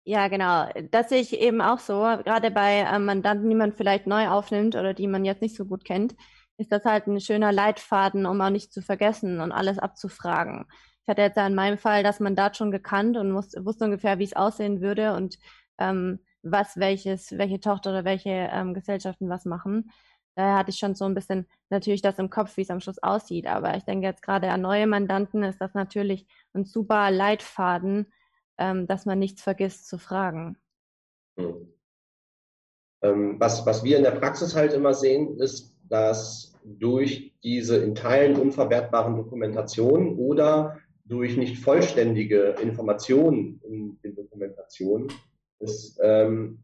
Ja, 0.05 0.27
genau. 0.27 0.67
Das 0.91 1.10
sehe 1.10 1.22
ich 1.22 1.33
eben 1.39 1.62
auch 1.62 1.79
so. 1.79 1.93
Gerade 2.01 2.51
bei 2.51 2.79
äh, 2.79 3.00
Mandanten, 3.00 3.50
die 3.50 3.55
man 3.55 3.72
vielleicht 3.72 4.05
neu 4.05 4.27
aufnimmt 4.27 4.75
oder 4.75 4.93
die 4.93 5.07
man 5.07 5.24
jetzt 5.24 5.41
nicht 5.41 5.55
so 5.55 5.65
gut 5.65 5.86
kennt, 5.86 6.13
ist 6.57 6.72
das 6.72 6.83
halt 6.83 7.07
ein 7.07 7.22
schöner 7.22 7.51
Leitfaden, 7.53 8.25
um 8.25 8.39
auch 8.41 8.50
nicht 8.50 8.74
zu 8.74 8.81
vergessen 8.81 9.39
und 9.39 9.51
alles 9.53 9.79
abzufragen. 9.79 10.65
Ich 11.03 11.07
hatte 11.10 11.22
jetzt 11.22 11.38
ja 11.38 11.48
in 11.48 11.55
meinem 11.55 11.77
Fall 11.77 12.03
das 12.03 12.19
Mandat 12.19 12.57
schon 12.57 12.72
gekannt 12.72 13.15
und 13.17 13.33
wusste, 13.33 13.65
wusste 13.65 13.86
ungefähr, 13.86 14.19
wie 14.19 14.24
es 14.25 14.36
aussehen 14.36 14.81
würde 14.81 15.13
und 15.13 15.38
ähm, 15.77 16.19
was 16.41 16.75
welches, 16.77 17.38
welche 17.38 17.60
Tochter 17.62 17.91
oder 17.91 18.03
welche 18.05 18.29
ähm, 18.29 18.74
Gesellschaften 18.74 19.29
was 19.29 19.45
machen. 19.45 19.89
Daher 20.36 20.57
hatte 20.57 20.72
ich 20.72 20.79
schon 20.79 20.95
so 20.95 21.05
ein 21.05 21.13
bisschen 21.13 21.48
natürlich 21.69 22.01
das 22.01 22.19
im 22.19 22.29
Kopf, 22.29 22.57
wie 22.57 22.62
es 22.62 22.69
am 22.69 22.79
Schluss 22.81 23.01
aussieht. 23.01 23.48
Aber 23.48 23.75
ich 23.77 23.83
denke 23.86 24.05
jetzt 24.07 24.22
gerade 24.24 24.50
an 24.51 24.62
neue 24.62 24.88
Mandanten 24.88 25.43
ist 25.43 25.62
das 25.62 25.74
natürlich 25.74 26.27
ein 26.53 26.65
super 26.65 27.12
Leitfaden, 27.12 28.12
ähm, 28.57 28.88
dass 28.88 29.05
man 29.05 29.19
nichts 29.19 29.41
vergisst 29.41 29.88
zu 29.88 29.98
fragen. 29.98 30.57
Hm. 31.38 31.67
Ähm, 33.01 33.39
was, 33.39 33.65
was 33.65 33.83
wir 33.83 33.98
in 33.98 34.03
der 34.03 34.12
Praxis 34.12 34.55
halt 34.55 34.74
immer 34.74 34.93
sehen, 34.93 35.38
ist, 35.39 35.75
dass 35.89 36.53
durch 36.63 37.33
diese 37.43 37.77
in 37.77 37.95
Teilen 37.95 38.39
unverwertbaren 38.39 39.17
Dokumentationen 39.17 40.17
oder 40.17 40.79
durch 41.05 41.36
nicht 41.36 41.60
vollständige 41.60 42.55
Informationen 42.62 43.60
in 43.63 44.00
den 44.01 44.15
Dokumentationen 44.15 45.12
es 45.60 45.98
ähm, 46.01 46.60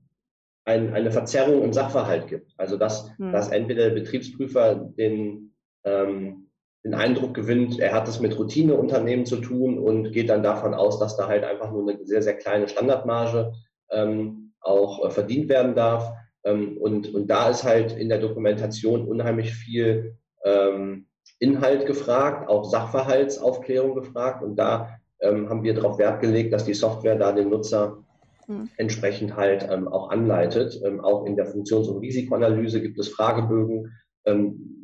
ein, 0.65 0.93
eine 0.93 1.11
Verzerrung 1.11 1.63
im 1.63 1.73
Sachverhalt 1.73 2.27
gibt. 2.27 2.53
Also 2.57 2.77
dass, 2.77 3.15
hm. 3.17 3.31
dass 3.31 3.49
entweder 3.49 3.89
der 3.89 3.95
Betriebsprüfer 3.95 4.75
den, 4.75 5.53
ähm, 5.83 6.48
den 6.89 6.95
Eindruck 6.95 7.35
gewinnt, 7.35 7.79
er 7.79 7.93
hat 7.93 8.07
es 8.07 8.19
mit 8.19 8.37
Routineunternehmen 8.37 9.25
zu 9.25 9.37
tun 9.37 9.77
und 9.77 10.11
geht 10.11 10.29
dann 10.29 10.41
davon 10.41 10.73
aus, 10.73 10.97
dass 10.97 11.15
da 11.17 11.27
halt 11.27 11.43
einfach 11.43 11.71
nur 11.71 11.87
eine 11.87 12.03
sehr, 12.03 12.23
sehr 12.23 12.35
kleine 12.35 12.67
Standardmarge 12.67 13.53
ähm, 13.91 14.53
auch 14.59 15.05
äh, 15.05 15.11
verdient 15.11 15.49
werden 15.49 15.75
darf. 15.75 16.11
Ähm, 16.43 16.77
und, 16.77 17.13
und 17.13 17.27
da 17.27 17.49
ist 17.49 17.63
halt 17.63 17.91
in 17.95 18.09
der 18.09 18.17
Dokumentation 18.17 19.07
unheimlich 19.07 19.53
viel 19.53 20.15
ähm, 20.43 21.05
Inhalt 21.37 21.85
gefragt, 21.85 22.49
auch 22.49 22.63
Sachverhaltsaufklärung 22.63 23.93
gefragt. 23.93 24.43
Und 24.43 24.55
da 24.55 24.97
ähm, 25.21 25.47
haben 25.47 25.63
wir 25.63 25.75
darauf 25.75 25.99
Wert 25.99 26.21
gelegt, 26.21 26.53
dass 26.53 26.65
die 26.65 26.73
Software 26.73 27.17
da 27.17 27.31
den 27.31 27.49
Nutzer 27.49 28.03
hm. 28.47 28.67
entsprechend 28.77 29.35
halt 29.35 29.67
ähm, 29.69 29.87
auch 29.87 30.09
anleitet. 30.09 30.81
Ähm, 30.83 31.01
auch 31.01 31.27
in 31.27 31.35
der 31.35 31.45
Funktions- 31.45 31.87
und 31.87 31.99
Risikoanalyse 31.99 32.81
gibt 32.81 32.97
es 32.97 33.09
Fragebögen, 33.09 33.91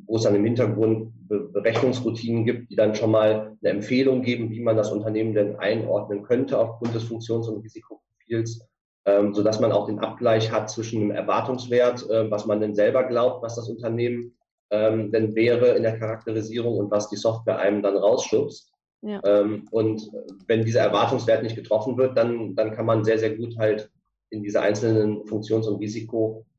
wo 0.07 0.17
es 0.17 0.23
dann 0.23 0.35
im 0.35 0.45
Hintergrund 0.45 1.11
Be 1.27 1.39
Berechnungsroutinen 1.51 2.45
gibt, 2.45 2.69
die 2.69 2.75
dann 2.75 2.93
schon 2.93 3.11
mal 3.11 3.57
eine 3.61 3.71
Empfehlung 3.71 4.21
geben, 4.21 4.51
wie 4.51 4.61
man 4.61 4.77
das 4.77 4.91
Unternehmen 4.91 5.33
denn 5.33 5.55
einordnen 5.55 6.23
könnte 6.23 6.59
aufgrund 6.59 6.93
des 6.93 7.03
Funktions- 7.03 7.47
und 7.47 7.63
Risikoprofils, 7.63 8.67
ähm, 9.05 9.33
sodass 9.33 9.59
man 9.59 9.71
auch 9.71 9.87
den 9.87 9.99
Abgleich 9.99 10.51
hat 10.51 10.69
zwischen 10.69 10.99
dem 10.99 11.11
Erwartungswert, 11.11 12.09
äh, 12.09 12.29
was 12.29 12.45
man 12.45 12.59
denn 12.59 12.75
selber 12.75 13.03
glaubt, 13.05 13.41
was 13.41 13.55
das 13.55 13.69
Unternehmen 13.69 14.35
ähm, 14.71 15.11
denn 15.11 15.35
wäre 15.35 15.69
in 15.75 15.83
der 15.83 15.97
Charakterisierung 15.97 16.77
und 16.77 16.91
was 16.91 17.09
die 17.09 17.15
Software 17.15 17.59
einem 17.59 17.81
dann 17.81 17.97
rausschubst. 17.97 18.71
Ja. 19.01 19.21
Ähm, 19.23 19.67
und 19.71 20.09
wenn 20.47 20.65
dieser 20.65 20.81
Erwartungswert 20.81 21.43
nicht 21.43 21.55
getroffen 21.55 21.97
wird, 21.97 22.17
dann, 22.17 22.55
dann 22.55 22.71
kann 22.71 22.85
man 22.85 23.03
sehr, 23.03 23.19
sehr 23.19 23.35
gut 23.35 23.57
halt 23.57 23.89
in 24.29 24.43
diese 24.43 24.61
einzelnen 24.61 25.25
Funktions- 25.27 25.67
und 25.67 25.79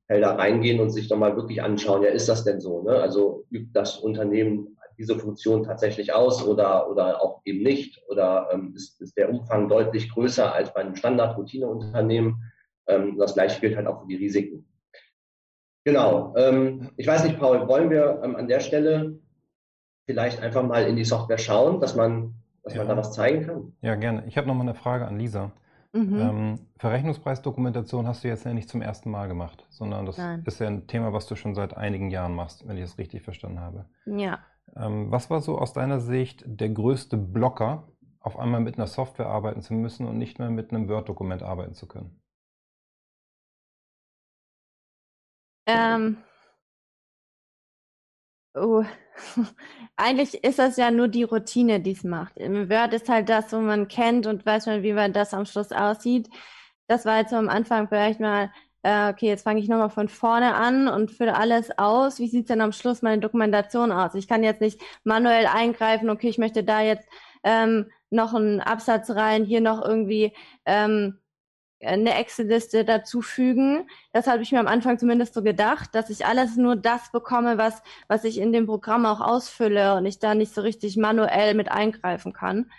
Risikofelder 0.09 0.39
reingehen 0.39 0.81
und 0.81 0.91
sich 0.91 1.11
nochmal 1.11 1.37
wirklich 1.37 1.63
anschauen, 1.63 2.03
ja, 2.03 2.11
ist 2.11 2.29
das 2.29 2.45
denn 2.45 2.61
so? 2.61 2.83
Ne? 2.83 2.93
Also 2.93 3.45
übt 3.51 3.71
das 3.73 3.99
Unternehmen 3.99 4.77
diese 4.99 5.19
Funktion 5.19 5.63
tatsächlich 5.63 6.15
aus 6.15 6.43
oder, 6.43 6.89
oder 6.91 7.23
auch 7.23 7.43
eben 7.45 7.63
nicht? 7.63 8.03
Oder 8.09 8.49
ähm, 8.51 8.73
ist, 8.75 9.01
ist 9.03 9.17
der 9.19 9.29
Umfang 9.29 9.69
deutlich 9.69 10.11
größer 10.11 10.55
als 10.55 10.73
bei 10.73 10.81
einem 10.81 10.97
Standard-Routine-Unternehmen? 10.97 12.51
Ähm, 12.87 13.19
das 13.19 13.35
gleiche 13.35 13.61
gilt 13.61 13.77
halt 13.77 13.87
auch 13.87 14.01
für 14.01 14.07
die 14.07 14.17
Risiken. 14.17 14.67
Genau. 15.85 16.35
Ähm, 16.37 16.91
ich 16.97 17.07
weiß 17.07 17.25
nicht, 17.25 17.39
Paul, 17.39 17.69
wollen 17.69 17.91
wir 17.91 18.23
ähm, 18.25 18.37
an 18.37 18.49
der 18.49 18.61
Stelle 18.61 19.19
vielleicht 20.07 20.41
einfach 20.41 20.63
mal 20.63 20.87
in 20.87 20.97
die 20.97 21.05
Software 21.05 21.39
schauen, 21.39 21.79
dass 21.79 21.95
man, 21.95 22.35
dass 22.63 22.73
ja. 22.73 22.79
man 22.79 22.89
da 22.89 22.97
was 22.97 23.13
zeigen 23.13 23.47
kann? 23.47 23.73
Ja, 23.83 23.97
gerne. 23.97 24.25
Ich 24.27 24.39
habe 24.39 24.49
noch 24.49 24.55
mal 24.55 24.63
eine 24.63 24.75
Frage 24.75 25.07
an 25.07 25.19
Lisa. 25.19 25.53
Mhm. 25.97 26.21
Ähm, 26.21 26.59
Verrechnungspreisdokumentation 26.77 28.07
hast 28.07 28.23
du 28.23 28.29
jetzt 28.29 28.45
ja 28.45 28.53
nicht 28.53 28.69
zum 28.69 28.83
ersten 28.83 29.11
Mal 29.11 29.29
gemacht, 29.29 29.67
sondern 29.71 30.05
das 30.05 30.19
Nein. 30.19 30.43
ist 30.45 30.61
ja 30.61 30.67
ein 30.67 30.87
Thema, 30.87 31.15
was 31.15 31.27
du 31.27 31.37
schon 31.37 31.55
seit 31.55 31.75
einigen 31.75 32.11
Jahren 32.11 32.35
machst, 32.35 32.69
wenn 32.69 32.77
ich 32.77 32.83
es 32.83 32.99
richtig 32.99 33.23
verstanden 33.23 33.61
habe. 33.61 33.87
Ja. 34.05 34.41
Ähm, 34.77 35.11
was 35.11 35.31
war 35.31 35.41
so 35.41 35.59
aus 35.59 35.73
deiner 35.73 36.01
Sicht 36.01 36.45
der 36.47 36.69
größte 36.69 37.17
Blocker, 37.17 37.89
auf 38.21 38.39
einmal 38.39 38.61
mit 38.61 38.77
einer 38.77 38.89
Software 38.89 39.29
arbeiten 39.29 39.63
zu 39.63 39.73
müssen 39.73 40.07
und 40.07 40.19
nicht 40.19 40.39
mehr 40.39 40.51
mit 40.51 40.71
einem 40.71 40.89
Word-Dokument 40.89 41.43
arbeiten 41.43 41.75
zu 41.75 41.87
können? 41.87 42.21
Ähm, 45.67 46.19
Oh, 48.57 48.85
eigentlich 49.97 50.43
ist 50.43 50.59
das 50.59 50.77
ja 50.79 50.91
nur 50.91 51.09
die 51.09 51.25
Routine, 51.25 51.81
die 51.81 51.93
es 51.93 52.05
macht. 52.05 52.37
Word 52.37 52.95
ist 52.95 53.09
halt 53.09 53.29
das, 53.29 53.53
wo 53.53 53.59
man 53.59 53.89
kennt 53.89 54.27
und 54.27 54.47
weiß 54.47 54.67
man, 54.67 54.83
wie 54.83 54.95
man 54.95 55.13
das 55.13 55.35
am 55.35 55.45
Schluss 55.45 55.73
aussieht. 55.73 56.29
Das 56.89 57.05
war 57.05 57.19
jetzt 57.19 57.31
so 57.31 57.37
am 57.37 57.49
Anfang 57.51 57.89
vielleicht 57.89 58.19
mal, 58.21 58.51
äh, 58.83 59.11
okay, 59.11 59.27
jetzt 59.29 59.43
fange 59.45 59.61
ich 59.61 59.69
nochmal 59.69 59.91
von 59.91 60.09
vorne 60.09 60.55
an 60.55 60.89
und 60.89 61.11
fülle 61.11 61.37
alles 61.37 61.77
aus. 61.79 62.19
Wie 62.19 62.29
sieht's 62.29 62.49
denn 62.49 62.63
am 62.63 62.73
Schluss 62.73 63.03
meine 63.03 63.21
Dokumentation 63.21 63.93
aus? 63.93 64.15
Ich 64.15 64.29
kann 64.29 64.43
jetzt 64.43 64.61
nicht 64.63 64.81
manuell 65.05 65.47
eingreifen, 65.47 66.09
okay, 66.09 66.29
ich 66.29 66.39
möchte 66.39 66.65
da 66.65 66.81
jetzt 66.81 67.09
ähm, 67.45 67.91
noch 68.11 68.35
einen 68.35 68.61
Absatz 68.61 69.11
rein, 69.11 69.45
hier 69.45 69.61
noch 69.61 69.85
irgendwie 69.85 70.33
ähm, 70.65 71.19
eine 71.87 72.15
Excel-Liste 72.15 72.85
dazufügen. 72.85 73.89
Das 74.13 74.27
habe 74.27 74.43
ich 74.43 74.53
mir 74.53 74.61
am 74.61 74.67
Anfang 74.67 74.99
zumindest 74.99 75.35
so 75.35 75.43
gedacht, 75.43 75.95
dass 75.95 76.11
ich 76.11 76.27
alles 76.27 76.57
nur 76.57 76.77
das 76.77 77.11
bekomme, 77.13 77.59
was, 77.59 77.83
was 78.09 78.25
ich 78.25 78.39
in 78.39 78.53
dem 78.53 78.67
Programm 78.67 79.07
auch 79.07 79.21
ausfülle 79.21 79.95
und 79.95 80.07
ich 80.07 80.19
da 80.19 80.35
nicht 80.35 80.55
so 80.55 80.61
richtig 80.61 80.97
manuell 80.97 81.55
mit 81.55 81.71
eingreifen 81.71 82.33
kann. 82.33 82.71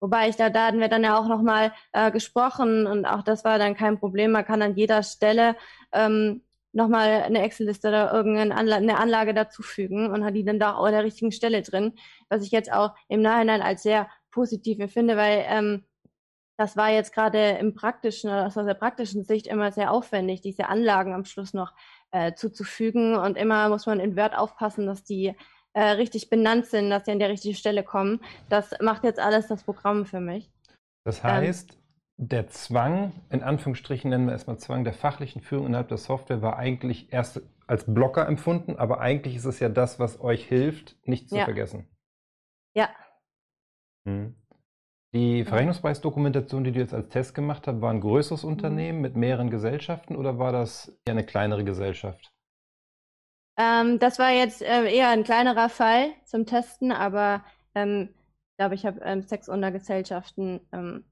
Wobei 0.00 0.28
ich 0.28 0.36
da, 0.36 0.50
da 0.50 0.66
hatten 0.66 0.80
wir 0.80 0.88
dann 0.88 1.04
ja 1.04 1.18
auch 1.18 1.26
nochmal 1.26 1.72
äh, 1.92 2.10
gesprochen 2.10 2.86
und 2.86 3.06
auch 3.06 3.22
das 3.22 3.44
war 3.44 3.58
dann 3.58 3.74
kein 3.74 3.98
Problem. 3.98 4.32
Man 4.32 4.44
kann 4.44 4.62
an 4.62 4.76
jeder 4.76 5.02
Stelle 5.02 5.56
ähm, 5.92 6.42
nochmal 6.72 7.22
eine 7.22 7.42
Excel-Liste 7.42 7.88
oder 7.88 8.12
irgendeine 8.12 8.54
Anla 8.54 8.76
eine 8.76 8.98
Anlage 8.98 9.32
dazufügen 9.32 10.10
und 10.10 10.24
hat 10.24 10.34
die 10.34 10.44
dann 10.44 10.58
da 10.58 10.74
auch 10.74 10.84
an 10.84 10.92
der 10.92 11.04
richtigen 11.04 11.32
Stelle 11.32 11.62
drin, 11.62 11.94
was 12.28 12.44
ich 12.44 12.50
jetzt 12.50 12.70
auch 12.70 12.94
im 13.08 13.22
Nachhinein 13.22 13.62
als 13.62 13.82
sehr 13.82 14.08
positiv 14.30 14.78
empfinde, 14.78 15.16
weil 15.16 15.44
ähm, 15.48 15.84
das 16.56 16.76
war 16.76 16.90
jetzt 16.90 17.12
gerade 17.12 17.50
im 17.60 17.74
praktischen 17.74 18.30
oder 18.30 18.46
aus 18.46 18.54
der 18.54 18.74
praktischen 18.74 19.24
Sicht 19.24 19.46
immer 19.46 19.72
sehr 19.72 19.90
aufwendig, 19.90 20.40
diese 20.40 20.68
Anlagen 20.68 21.12
am 21.12 21.24
Schluss 21.24 21.52
noch 21.52 21.74
äh, 22.12 22.32
zuzufügen. 22.34 23.16
Und 23.16 23.36
immer 23.36 23.68
muss 23.68 23.86
man 23.86 24.00
in 24.00 24.16
Word 24.16 24.36
aufpassen, 24.36 24.86
dass 24.86 25.04
die 25.04 25.34
äh, 25.74 25.82
richtig 25.82 26.30
benannt 26.30 26.66
sind, 26.66 26.88
dass 26.88 27.04
sie 27.04 27.12
an 27.12 27.18
der 27.18 27.28
richtigen 27.28 27.54
Stelle 27.54 27.82
kommen. 27.82 28.20
Das 28.48 28.74
macht 28.80 29.04
jetzt 29.04 29.20
alles 29.20 29.48
das 29.48 29.64
Programm 29.64 30.06
für 30.06 30.20
mich. 30.20 30.50
Das 31.04 31.22
heißt, 31.22 31.72
ähm, 31.72 31.78
der 32.16 32.48
Zwang, 32.48 33.12
in 33.28 33.42
Anführungsstrichen 33.42 34.08
nennen 34.08 34.26
wir 34.26 34.32
erstmal 34.32 34.58
Zwang 34.58 34.84
der 34.84 34.94
fachlichen 34.94 35.42
Führung 35.42 35.66
innerhalb 35.66 35.88
der 35.88 35.98
Software, 35.98 36.40
war 36.40 36.56
eigentlich 36.56 37.12
erst 37.12 37.42
als 37.66 37.84
Blocker 37.92 38.26
empfunden, 38.26 38.76
aber 38.76 39.00
eigentlich 39.00 39.36
ist 39.36 39.44
es 39.44 39.60
ja 39.60 39.68
das, 39.68 39.98
was 39.98 40.20
euch 40.20 40.46
hilft, 40.46 40.96
nicht 41.06 41.28
zu 41.28 41.36
ja. 41.36 41.44
vergessen. 41.44 41.86
Ja. 42.74 42.88
Hm. 44.06 44.34
Die 45.16 45.44
Verrechnungspreisdokumentation, 45.44 46.62
die 46.62 46.72
du 46.72 46.78
jetzt 46.78 46.92
als 46.92 47.08
Test 47.08 47.34
gemacht 47.34 47.66
hast, 47.66 47.80
war 47.80 47.90
ein 47.90 48.02
größeres 48.02 48.42
mhm. 48.42 48.50
Unternehmen 48.50 49.00
mit 49.00 49.16
mehreren 49.16 49.48
Gesellschaften 49.48 50.14
oder 50.14 50.38
war 50.38 50.52
das 50.52 50.88
eher 51.06 51.12
eine 51.12 51.24
kleinere 51.24 51.64
Gesellschaft? 51.64 52.34
Ähm, 53.58 53.98
das 53.98 54.18
war 54.18 54.30
jetzt 54.30 54.60
äh, 54.60 54.94
eher 54.94 55.08
ein 55.08 55.24
kleinerer 55.24 55.70
Fall 55.70 56.10
zum 56.26 56.44
Testen, 56.44 56.92
aber 56.92 57.42
ähm, 57.74 58.10
ich 58.12 58.56
glaube, 58.58 58.74
ich 58.74 58.84
habe 58.84 59.00
ähm, 59.04 59.22
sechs 59.22 59.48
Untergesellschaften 59.48 60.60
ähm, 60.72 61.04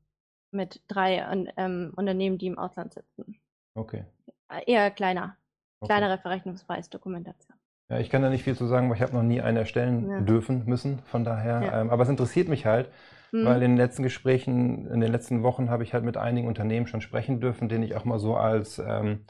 mit 0.50 0.82
drei 0.86 1.24
ähm, 1.56 1.94
Unternehmen, 1.96 2.36
die 2.36 2.48
im 2.48 2.58
Ausland 2.58 2.92
sitzen. 2.92 3.40
Okay. 3.74 4.04
Äh, 4.50 4.70
eher 4.70 4.90
kleiner. 4.90 5.38
Okay. 5.80 5.94
Kleinere 5.94 6.18
Verrechnungspreisdokumentation. 6.18 7.56
Ja, 7.88 8.00
ich 8.00 8.10
kann 8.10 8.20
da 8.20 8.28
nicht 8.28 8.44
viel 8.44 8.56
zu 8.56 8.66
sagen, 8.66 8.90
weil 8.90 8.96
ich 8.96 9.02
habe 9.02 9.14
noch 9.14 9.22
nie 9.22 9.40
eine 9.40 9.60
erstellen 9.60 10.10
ja. 10.10 10.20
dürfen 10.20 10.66
müssen. 10.66 10.98
Von 11.06 11.24
daher, 11.24 11.62
ja. 11.62 11.80
ähm, 11.80 11.88
aber 11.88 12.02
es 12.02 12.10
interessiert 12.10 12.48
mich 12.48 12.66
halt, 12.66 12.90
Mhm. 13.34 13.46
Weil 13.46 13.62
in 13.62 13.72
den 13.72 13.76
letzten 13.76 14.04
Gesprächen, 14.04 14.86
in 14.86 15.00
den 15.00 15.10
letzten 15.10 15.42
Wochen 15.42 15.68
habe 15.68 15.82
ich 15.82 15.92
halt 15.92 16.04
mit 16.04 16.16
einigen 16.16 16.46
Unternehmen 16.46 16.86
schon 16.86 17.00
sprechen 17.00 17.40
dürfen, 17.40 17.68
denen 17.68 17.82
ich 17.82 17.96
auch 17.96 18.04
mal 18.04 18.20
so 18.20 18.36
als 18.36 18.78
ähm, 18.78 19.26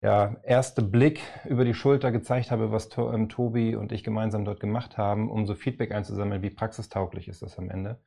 ja, 0.00 0.36
erste 0.42 0.80
Blick 0.80 1.20
über 1.44 1.66
die 1.66 1.74
Schulter 1.74 2.12
gezeigt 2.12 2.50
habe, 2.50 2.72
was 2.72 2.88
to 2.88 3.12
ähm, 3.12 3.28
Tobi 3.28 3.76
und 3.76 3.92
ich 3.92 4.04
gemeinsam 4.04 4.46
dort 4.46 4.58
gemacht 4.58 4.96
haben, 4.96 5.30
um 5.30 5.44
so 5.44 5.54
Feedback 5.54 5.92
einzusammeln, 5.92 6.40
wie 6.40 6.48
praxistauglich 6.48 7.28
ist 7.28 7.42
das 7.42 7.58
am 7.58 7.68
Ende. 7.68 8.00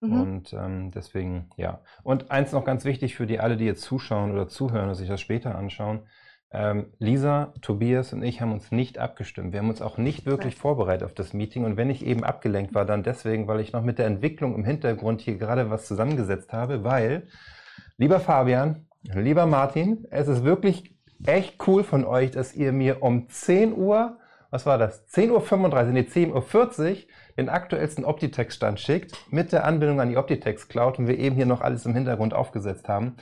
Mhm. 0.00 0.20
Und 0.20 0.52
ähm, 0.52 0.92
deswegen, 0.92 1.50
ja. 1.56 1.82
Und 2.04 2.30
eins 2.30 2.52
noch 2.52 2.64
ganz 2.64 2.84
wichtig 2.84 3.16
für 3.16 3.26
die 3.26 3.40
alle, 3.40 3.56
die 3.56 3.64
jetzt 3.64 3.82
zuschauen 3.82 4.30
oder 4.30 4.46
zuhören 4.46 4.88
und 4.88 4.94
sich 4.94 5.08
das 5.08 5.20
später 5.20 5.56
anschauen. 5.56 6.06
Ähm, 6.52 6.86
Lisa, 6.98 7.52
Tobias 7.62 8.12
und 8.12 8.24
ich 8.24 8.40
haben 8.40 8.52
uns 8.52 8.72
nicht 8.72 8.98
abgestimmt. 8.98 9.52
Wir 9.52 9.60
haben 9.60 9.68
uns 9.68 9.80
auch 9.80 9.98
nicht 9.98 10.26
wirklich 10.26 10.54
Nein. 10.54 10.60
vorbereitet 10.60 11.04
auf 11.04 11.14
das 11.14 11.32
Meeting. 11.32 11.64
Und 11.64 11.76
wenn 11.76 11.90
ich 11.90 12.04
eben 12.04 12.24
abgelenkt 12.24 12.74
war, 12.74 12.84
dann 12.84 13.04
deswegen, 13.04 13.46
weil 13.46 13.60
ich 13.60 13.72
noch 13.72 13.82
mit 13.82 13.98
der 13.98 14.06
Entwicklung 14.06 14.56
im 14.56 14.64
Hintergrund 14.64 15.20
hier 15.20 15.36
gerade 15.36 15.70
was 15.70 15.86
zusammengesetzt 15.86 16.52
habe, 16.52 16.82
weil, 16.82 17.28
lieber 17.98 18.18
Fabian, 18.18 18.86
lieber 19.02 19.46
Martin, 19.46 20.06
es 20.10 20.26
ist 20.26 20.42
wirklich 20.42 20.96
echt 21.24 21.66
cool 21.68 21.84
von 21.84 22.04
euch, 22.04 22.32
dass 22.32 22.54
ihr 22.54 22.72
mir 22.72 23.02
um 23.02 23.28
10 23.28 23.76
Uhr, 23.76 24.18
was 24.50 24.66
war 24.66 24.78
das? 24.78 25.06
10.35 25.08 25.72
Uhr, 25.72 25.84
nee, 25.92 26.00
10.40 26.00 26.90
Uhr 26.90 26.96
den 27.36 27.48
aktuellsten 27.48 28.04
Optitex-Stand 28.04 28.80
schickt 28.80 29.14
mit 29.30 29.52
der 29.52 29.64
Anbindung 29.64 30.00
an 30.00 30.08
die 30.08 30.16
Optitex 30.16 30.68
Cloud 30.68 30.98
und 30.98 31.06
wir 31.06 31.18
eben 31.18 31.36
hier 31.36 31.46
noch 31.46 31.60
alles 31.60 31.86
im 31.86 31.94
Hintergrund 31.94 32.34
aufgesetzt 32.34 32.88
haben. 32.88 33.16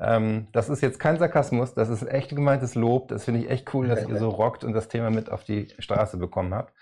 Ähm, 0.00 0.48
das 0.52 0.68
ist 0.68 0.80
jetzt 0.80 0.98
kein 0.98 1.18
Sarkasmus, 1.18 1.74
das 1.74 1.90
ist 1.90 2.02
echt 2.02 2.30
gemeintes 2.30 2.74
Lob. 2.74 3.08
Das 3.08 3.24
finde 3.24 3.40
ich 3.40 3.50
echt 3.50 3.72
cool, 3.74 3.88
dass 3.88 4.08
ihr 4.08 4.18
so 4.18 4.30
rockt 4.30 4.64
und 4.64 4.72
das 4.72 4.88
Thema 4.88 5.10
mit 5.10 5.30
auf 5.30 5.44
die 5.44 5.68
Straße 5.78 6.16
bekommen 6.16 6.54
habt. 6.54 6.72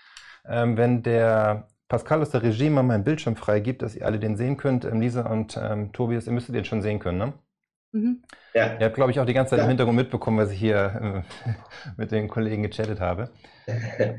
Ähm, 0.47 0.77
wenn 0.77 1.03
der 1.03 1.67
Pascal 1.89 2.21
aus 2.21 2.29
der 2.29 2.43
Regie 2.43 2.69
mal 2.69 2.83
meinen 2.83 3.03
Bildschirm 3.03 3.35
freigibt, 3.35 3.81
dass 3.81 3.95
ihr 3.95 4.05
alle 4.05 4.19
den 4.19 4.37
sehen 4.37 4.57
könnt, 4.57 4.85
ähm, 4.85 5.01
Lisa 5.01 5.29
und 5.29 5.59
ähm, 5.61 5.91
Tobias, 5.91 6.27
ihr 6.27 6.33
müsstet 6.33 6.55
den 6.55 6.65
schon 6.65 6.81
sehen 6.81 6.99
können, 6.99 7.17
ne? 7.17 7.33
Mhm. 7.91 8.21
Ja. 8.53 8.77
Ihr 8.79 8.85
habt, 8.85 8.95
glaube 8.95 9.11
ich, 9.11 9.19
auch 9.19 9.25
die 9.25 9.33
ganze 9.33 9.51
Zeit 9.51 9.59
ja. 9.59 9.63
im 9.63 9.69
Hintergrund 9.69 9.97
mitbekommen, 9.97 10.37
was 10.37 10.51
ich 10.51 10.59
hier 10.59 11.23
äh, 11.45 11.51
mit 11.97 12.11
den 12.11 12.27
Kollegen 12.27 12.63
gechattet 12.63 12.99
habe. 12.99 13.31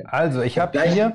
Also, 0.05 0.43
ich 0.43 0.59
habe 0.59 0.81
hier. 0.83 1.15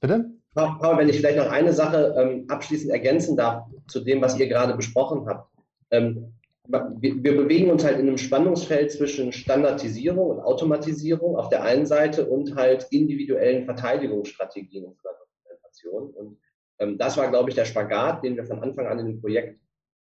Bitte? 0.00 0.32
Paul, 0.54 0.98
wenn 0.98 1.08
ich 1.08 1.16
vielleicht 1.16 1.38
noch 1.38 1.50
eine 1.50 1.72
Sache 1.72 2.14
ähm, 2.18 2.46
abschließend 2.48 2.90
ergänzen 2.90 3.36
darf 3.36 3.66
zu 3.86 4.00
dem, 4.00 4.20
was 4.20 4.38
ihr 4.38 4.48
gerade 4.48 4.74
besprochen 4.74 5.26
habt. 5.26 5.48
Ähm, 5.90 6.34
wir, 6.68 7.22
wir, 7.22 7.36
bewegen 7.36 7.70
uns 7.70 7.84
halt 7.84 7.98
in 7.98 8.06
einem 8.06 8.18
Spannungsfeld 8.18 8.92
zwischen 8.92 9.32
Standardisierung 9.32 10.30
und 10.30 10.40
Automatisierung 10.40 11.36
auf 11.36 11.48
der 11.48 11.64
einen 11.64 11.86
Seite 11.86 12.26
und 12.26 12.54
halt 12.54 12.86
individuellen 12.90 13.64
Verteidigungsstrategien 13.64 14.84
und 14.84 14.96
Dokumentation. 15.02 16.10
Und 16.10 16.38
ähm, 16.78 16.98
das 16.98 17.16
war, 17.16 17.28
glaube 17.30 17.50
ich, 17.50 17.56
der 17.56 17.64
Spagat, 17.64 18.22
den 18.22 18.36
wir 18.36 18.44
von 18.44 18.62
Anfang 18.62 18.86
an 18.86 19.00
in 19.00 19.06
dem 19.06 19.20
Projekt 19.20 19.58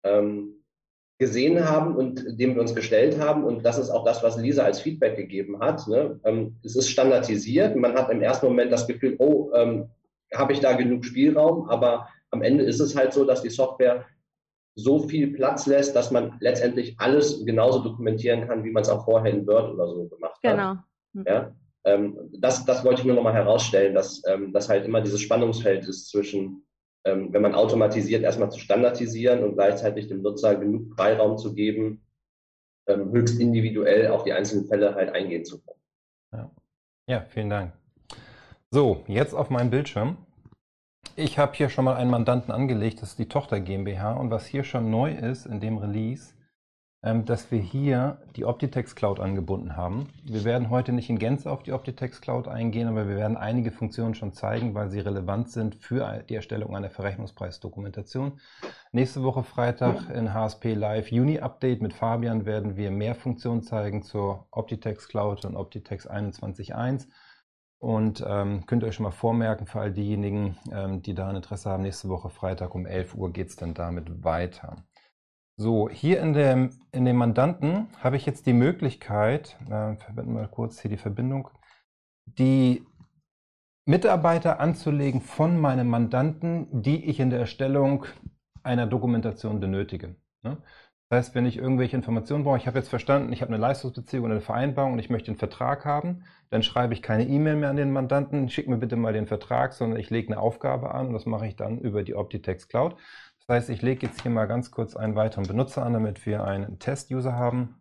ähm, 0.04 0.62
gesehen 1.18 1.68
haben 1.68 1.96
und 1.96 2.38
dem 2.38 2.54
wir 2.54 2.60
uns 2.60 2.74
gestellt 2.74 3.18
haben. 3.18 3.44
Und 3.44 3.64
das 3.64 3.78
ist 3.78 3.90
auch 3.90 4.04
das, 4.04 4.22
was 4.22 4.36
Lisa 4.36 4.64
als 4.64 4.80
Feedback 4.80 5.16
gegeben 5.16 5.60
hat. 5.60 5.86
Ne? 5.88 6.20
Ähm, 6.24 6.56
es 6.64 6.76
ist 6.76 6.90
standardisiert. 6.90 7.76
Man 7.76 7.94
hat 7.94 8.10
im 8.10 8.20
ersten 8.20 8.46
Moment 8.46 8.72
das 8.72 8.86
Gefühl, 8.86 9.14
oh, 9.18 9.50
ähm, 9.54 9.88
habe 10.34 10.52
ich 10.52 10.60
da 10.60 10.72
genug 10.72 11.04
Spielraum? 11.04 11.68
Aber 11.68 12.08
am 12.30 12.42
Ende 12.42 12.64
ist 12.64 12.80
es 12.80 12.96
halt 12.96 13.12
so, 13.12 13.24
dass 13.24 13.42
die 13.42 13.50
Software 13.50 14.06
so 14.74 15.00
viel 15.08 15.32
Platz 15.34 15.66
lässt, 15.66 15.94
dass 15.94 16.10
man 16.10 16.36
letztendlich 16.40 16.94
alles 16.98 17.44
genauso 17.44 17.80
dokumentieren 17.80 18.48
kann, 18.48 18.64
wie 18.64 18.70
man 18.70 18.82
es 18.82 18.88
auch 18.88 19.04
vorher 19.04 19.32
in 19.32 19.46
Word 19.46 19.74
oder 19.74 19.86
so 19.86 20.08
gemacht 20.08 20.40
hat. 20.42 20.42
Genau. 20.42 20.74
Mhm. 21.12 21.24
Ja, 21.26 21.52
ähm, 21.84 22.30
das, 22.38 22.64
das 22.64 22.84
wollte 22.84 23.00
ich 23.00 23.06
nur 23.06 23.16
nochmal 23.16 23.34
herausstellen, 23.34 23.94
dass 23.94 24.22
ähm, 24.26 24.52
das 24.52 24.68
halt 24.68 24.84
immer 24.84 25.00
dieses 25.00 25.20
Spannungsfeld 25.20 25.86
ist 25.86 26.08
zwischen, 26.08 26.64
ähm, 27.04 27.32
wenn 27.32 27.42
man 27.42 27.54
automatisiert, 27.54 28.22
erstmal 28.22 28.50
zu 28.50 28.60
standardisieren 28.60 29.42
und 29.42 29.54
gleichzeitig 29.54 30.08
dem 30.08 30.22
Nutzer 30.22 30.54
genug 30.54 30.94
Freiraum 30.94 31.36
zu 31.36 31.54
geben, 31.54 32.02
ähm, 32.86 33.12
höchst 33.12 33.40
individuell 33.40 34.08
auf 34.08 34.24
die 34.24 34.32
einzelnen 34.32 34.66
Fälle 34.66 34.94
halt 34.94 35.14
eingehen 35.14 35.44
zu 35.44 35.60
können. 35.62 35.80
Ja, 36.32 36.50
ja 37.08 37.20
vielen 37.28 37.50
Dank. 37.50 37.72
So, 38.70 39.04
jetzt 39.06 39.34
auf 39.34 39.50
meinem 39.50 39.70
Bildschirm 39.70 40.16
ich 41.16 41.38
habe 41.38 41.52
hier 41.54 41.68
schon 41.68 41.84
mal 41.84 41.96
einen 41.96 42.10
Mandanten 42.10 42.52
angelegt, 42.52 43.02
das 43.02 43.10
ist 43.10 43.18
die 43.18 43.28
Tochter 43.28 43.60
GmbH. 43.60 44.12
Und 44.14 44.30
was 44.30 44.46
hier 44.46 44.64
schon 44.64 44.90
neu 44.90 45.12
ist 45.12 45.46
in 45.46 45.60
dem 45.60 45.76
Release, 45.78 46.32
ähm, 47.02 47.24
dass 47.24 47.50
wir 47.50 47.58
hier 47.58 48.18
die 48.36 48.44
Optitex 48.44 48.94
Cloud 48.94 49.20
angebunden 49.20 49.76
haben. 49.76 50.08
Wir 50.24 50.44
werden 50.44 50.70
heute 50.70 50.92
nicht 50.92 51.10
in 51.10 51.18
Gänze 51.18 51.50
auf 51.50 51.62
die 51.62 51.72
Optitex 51.72 52.20
Cloud 52.20 52.48
eingehen, 52.48 52.88
aber 52.88 53.08
wir 53.08 53.16
werden 53.16 53.36
einige 53.36 53.72
Funktionen 53.72 54.14
schon 54.14 54.32
zeigen, 54.32 54.74
weil 54.74 54.88
sie 54.88 55.00
relevant 55.00 55.50
sind 55.50 55.74
für 55.74 56.24
die 56.28 56.36
Erstellung 56.36 56.74
einer 56.74 56.90
Verrechnungspreisdokumentation. 56.90 58.40
Nächste 58.92 59.22
Woche 59.22 59.42
Freitag 59.42 60.08
in 60.10 60.32
HSP 60.32 60.74
Live 60.74 61.10
Juni 61.10 61.40
Update 61.40 61.82
mit 61.82 61.92
Fabian 61.92 62.46
werden 62.46 62.76
wir 62.76 62.90
mehr 62.90 63.14
Funktionen 63.14 63.62
zeigen 63.62 64.02
zur 64.02 64.46
Optitex 64.50 65.08
Cloud 65.08 65.44
und 65.44 65.56
Optitex 65.56 66.08
21.1. 66.08 67.08
Und 67.82 68.24
ähm, 68.24 68.64
könnt 68.66 68.84
ihr 68.84 68.86
euch 68.86 68.94
schon 68.94 69.02
mal 69.02 69.10
vormerken 69.10 69.66
für 69.66 69.80
all 69.80 69.92
diejenigen, 69.92 70.56
ähm, 70.70 71.02
die 71.02 71.14
daran 71.14 71.34
Interesse 71.34 71.68
haben, 71.68 71.82
nächste 71.82 72.08
Woche 72.08 72.30
Freitag 72.30 72.76
um 72.76 72.86
11 72.86 73.16
Uhr 73.16 73.32
geht 73.32 73.48
es 73.48 73.56
dann 73.56 73.74
damit 73.74 74.22
weiter. 74.22 74.76
So, 75.56 75.88
hier 75.88 76.20
in 76.20 76.32
dem, 76.32 76.70
in 76.92 77.04
dem 77.04 77.16
Mandanten 77.16 77.88
habe 77.98 78.16
ich 78.16 78.24
jetzt 78.24 78.46
die 78.46 78.52
Möglichkeit, 78.52 79.56
äh, 79.66 79.96
verbinden 79.96 80.36
wir 80.36 80.46
kurz 80.46 80.80
hier 80.80 80.92
die 80.92 80.96
Verbindung, 80.96 81.48
die 82.24 82.86
Mitarbeiter 83.84 84.60
anzulegen 84.60 85.20
von 85.20 85.58
meinem 85.58 85.88
Mandanten, 85.88 86.68
die 86.82 87.04
ich 87.06 87.18
in 87.18 87.30
der 87.30 87.40
Erstellung 87.40 88.06
einer 88.62 88.86
Dokumentation 88.86 89.58
benötige. 89.58 90.14
Ne? 90.44 90.58
Das 91.12 91.26
heißt, 91.26 91.34
wenn 91.34 91.44
ich 91.44 91.58
irgendwelche 91.58 91.94
Informationen 91.94 92.42
brauche, 92.42 92.56
ich 92.56 92.66
habe 92.66 92.78
jetzt 92.78 92.88
verstanden, 92.88 93.34
ich 93.34 93.42
habe 93.42 93.52
eine 93.52 93.60
Leistungsbeziehung 93.60 94.24
und 94.24 94.30
eine 94.30 94.40
Vereinbarung 94.40 94.94
und 94.94 94.98
ich 94.98 95.10
möchte 95.10 95.30
einen 95.30 95.36
Vertrag 95.36 95.84
haben, 95.84 96.24
dann 96.48 96.62
schreibe 96.62 96.94
ich 96.94 97.02
keine 97.02 97.28
E-Mail 97.28 97.56
mehr 97.56 97.68
an 97.68 97.76
den 97.76 97.92
Mandanten, 97.92 98.48
schick 98.48 98.66
mir 98.66 98.78
bitte 98.78 98.96
mal 98.96 99.12
den 99.12 99.26
Vertrag, 99.26 99.74
sondern 99.74 100.00
ich 100.00 100.08
lege 100.08 100.28
eine 100.28 100.40
Aufgabe 100.40 100.94
an 100.94 101.08
und 101.08 101.12
das 101.12 101.26
mache 101.26 101.46
ich 101.46 101.54
dann 101.54 101.78
über 101.78 102.02
die 102.02 102.14
Optitex 102.14 102.66
Cloud. 102.66 102.96
Das 103.40 103.56
heißt, 103.56 103.68
ich 103.68 103.82
lege 103.82 104.06
jetzt 104.06 104.22
hier 104.22 104.30
mal 104.30 104.46
ganz 104.46 104.70
kurz 104.70 104.96
einen 104.96 105.14
weiteren 105.14 105.46
Benutzer 105.46 105.84
an, 105.84 105.92
damit 105.92 106.24
wir 106.24 106.44
einen 106.44 106.78
Test-User 106.78 107.34
haben. 107.34 107.74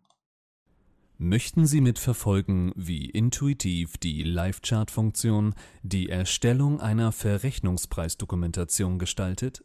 Möchten 1.16 1.64
Sie 1.64 1.80
mitverfolgen, 1.80 2.72
wie 2.76 3.06
intuitiv 3.06 3.96
die 3.96 4.24
Live-Chart-Funktion 4.24 5.54
die 5.82 6.10
Erstellung 6.10 6.82
einer 6.82 7.12
Verrechnungspreisdokumentation 7.12 8.98
gestaltet? 8.98 9.64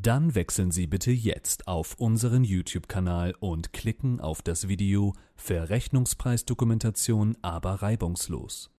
Dann 0.00 0.36
wechseln 0.36 0.70
Sie 0.70 0.86
bitte 0.86 1.10
jetzt 1.10 1.66
auf 1.66 1.96
unseren 1.98 2.44
YouTube-Kanal 2.44 3.34
und 3.40 3.72
klicken 3.72 4.20
auf 4.20 4.42
das 4.42 4.68
Video 4.68 5.12
Verrechnungspreisdokumentation 5.34 7.36
aber 7.42 7.82
reibungslos. 7.82 8.70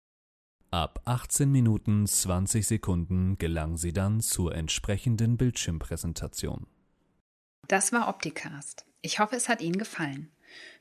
Ab 0.71 1.03
18 1.07 1.51
Minuten 1.51 2.07
20 2.07 2.65
Sekunden 2.65 3.37
gelangen 3.37 3.77
Sie 3.77 3.93
dann 3.93 4.21
zur 4.21 4.55
entsprechenden 4.55 5.37
Bildschirmpräsentation. 5.37 6.69
Das 7.67 7.93
war 7.93 8.09
Opticast. 8.09 8.85
Ich 9.03 9.19
hoffe, 9.19 9.35
es 9.35 9.49
hat 9.49 9.61
Ihnen 9.61 9.79
gefallen. 9.79 10.31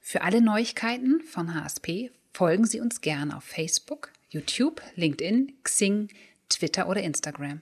Für 0.01 0.21
alle 0.21 0.41
Neuigkeiten 0.41 1.21
von 1.21 1.55
HSP 1.55 2.11
folgen 2.31 2.65
Sie 2.65 2.79
uns 2.79 3.01
gerne 3.01 3.35
auf 3.35 3.43
Facebook, 3.43 4.11
YouTube, 4.29 4.83
LinkedIn, 4.95 5.53
Xing, 5.63 6.09
Twitter 6.47 6.87
oder 6.87 7.01
Instagram. 7.01 7.61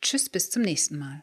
Tschüss, 0.00 0.30
bis 0.30 0.48
zum 0.48 0.62
nächsten 0.62 0.98
Mal. 0.98 1.22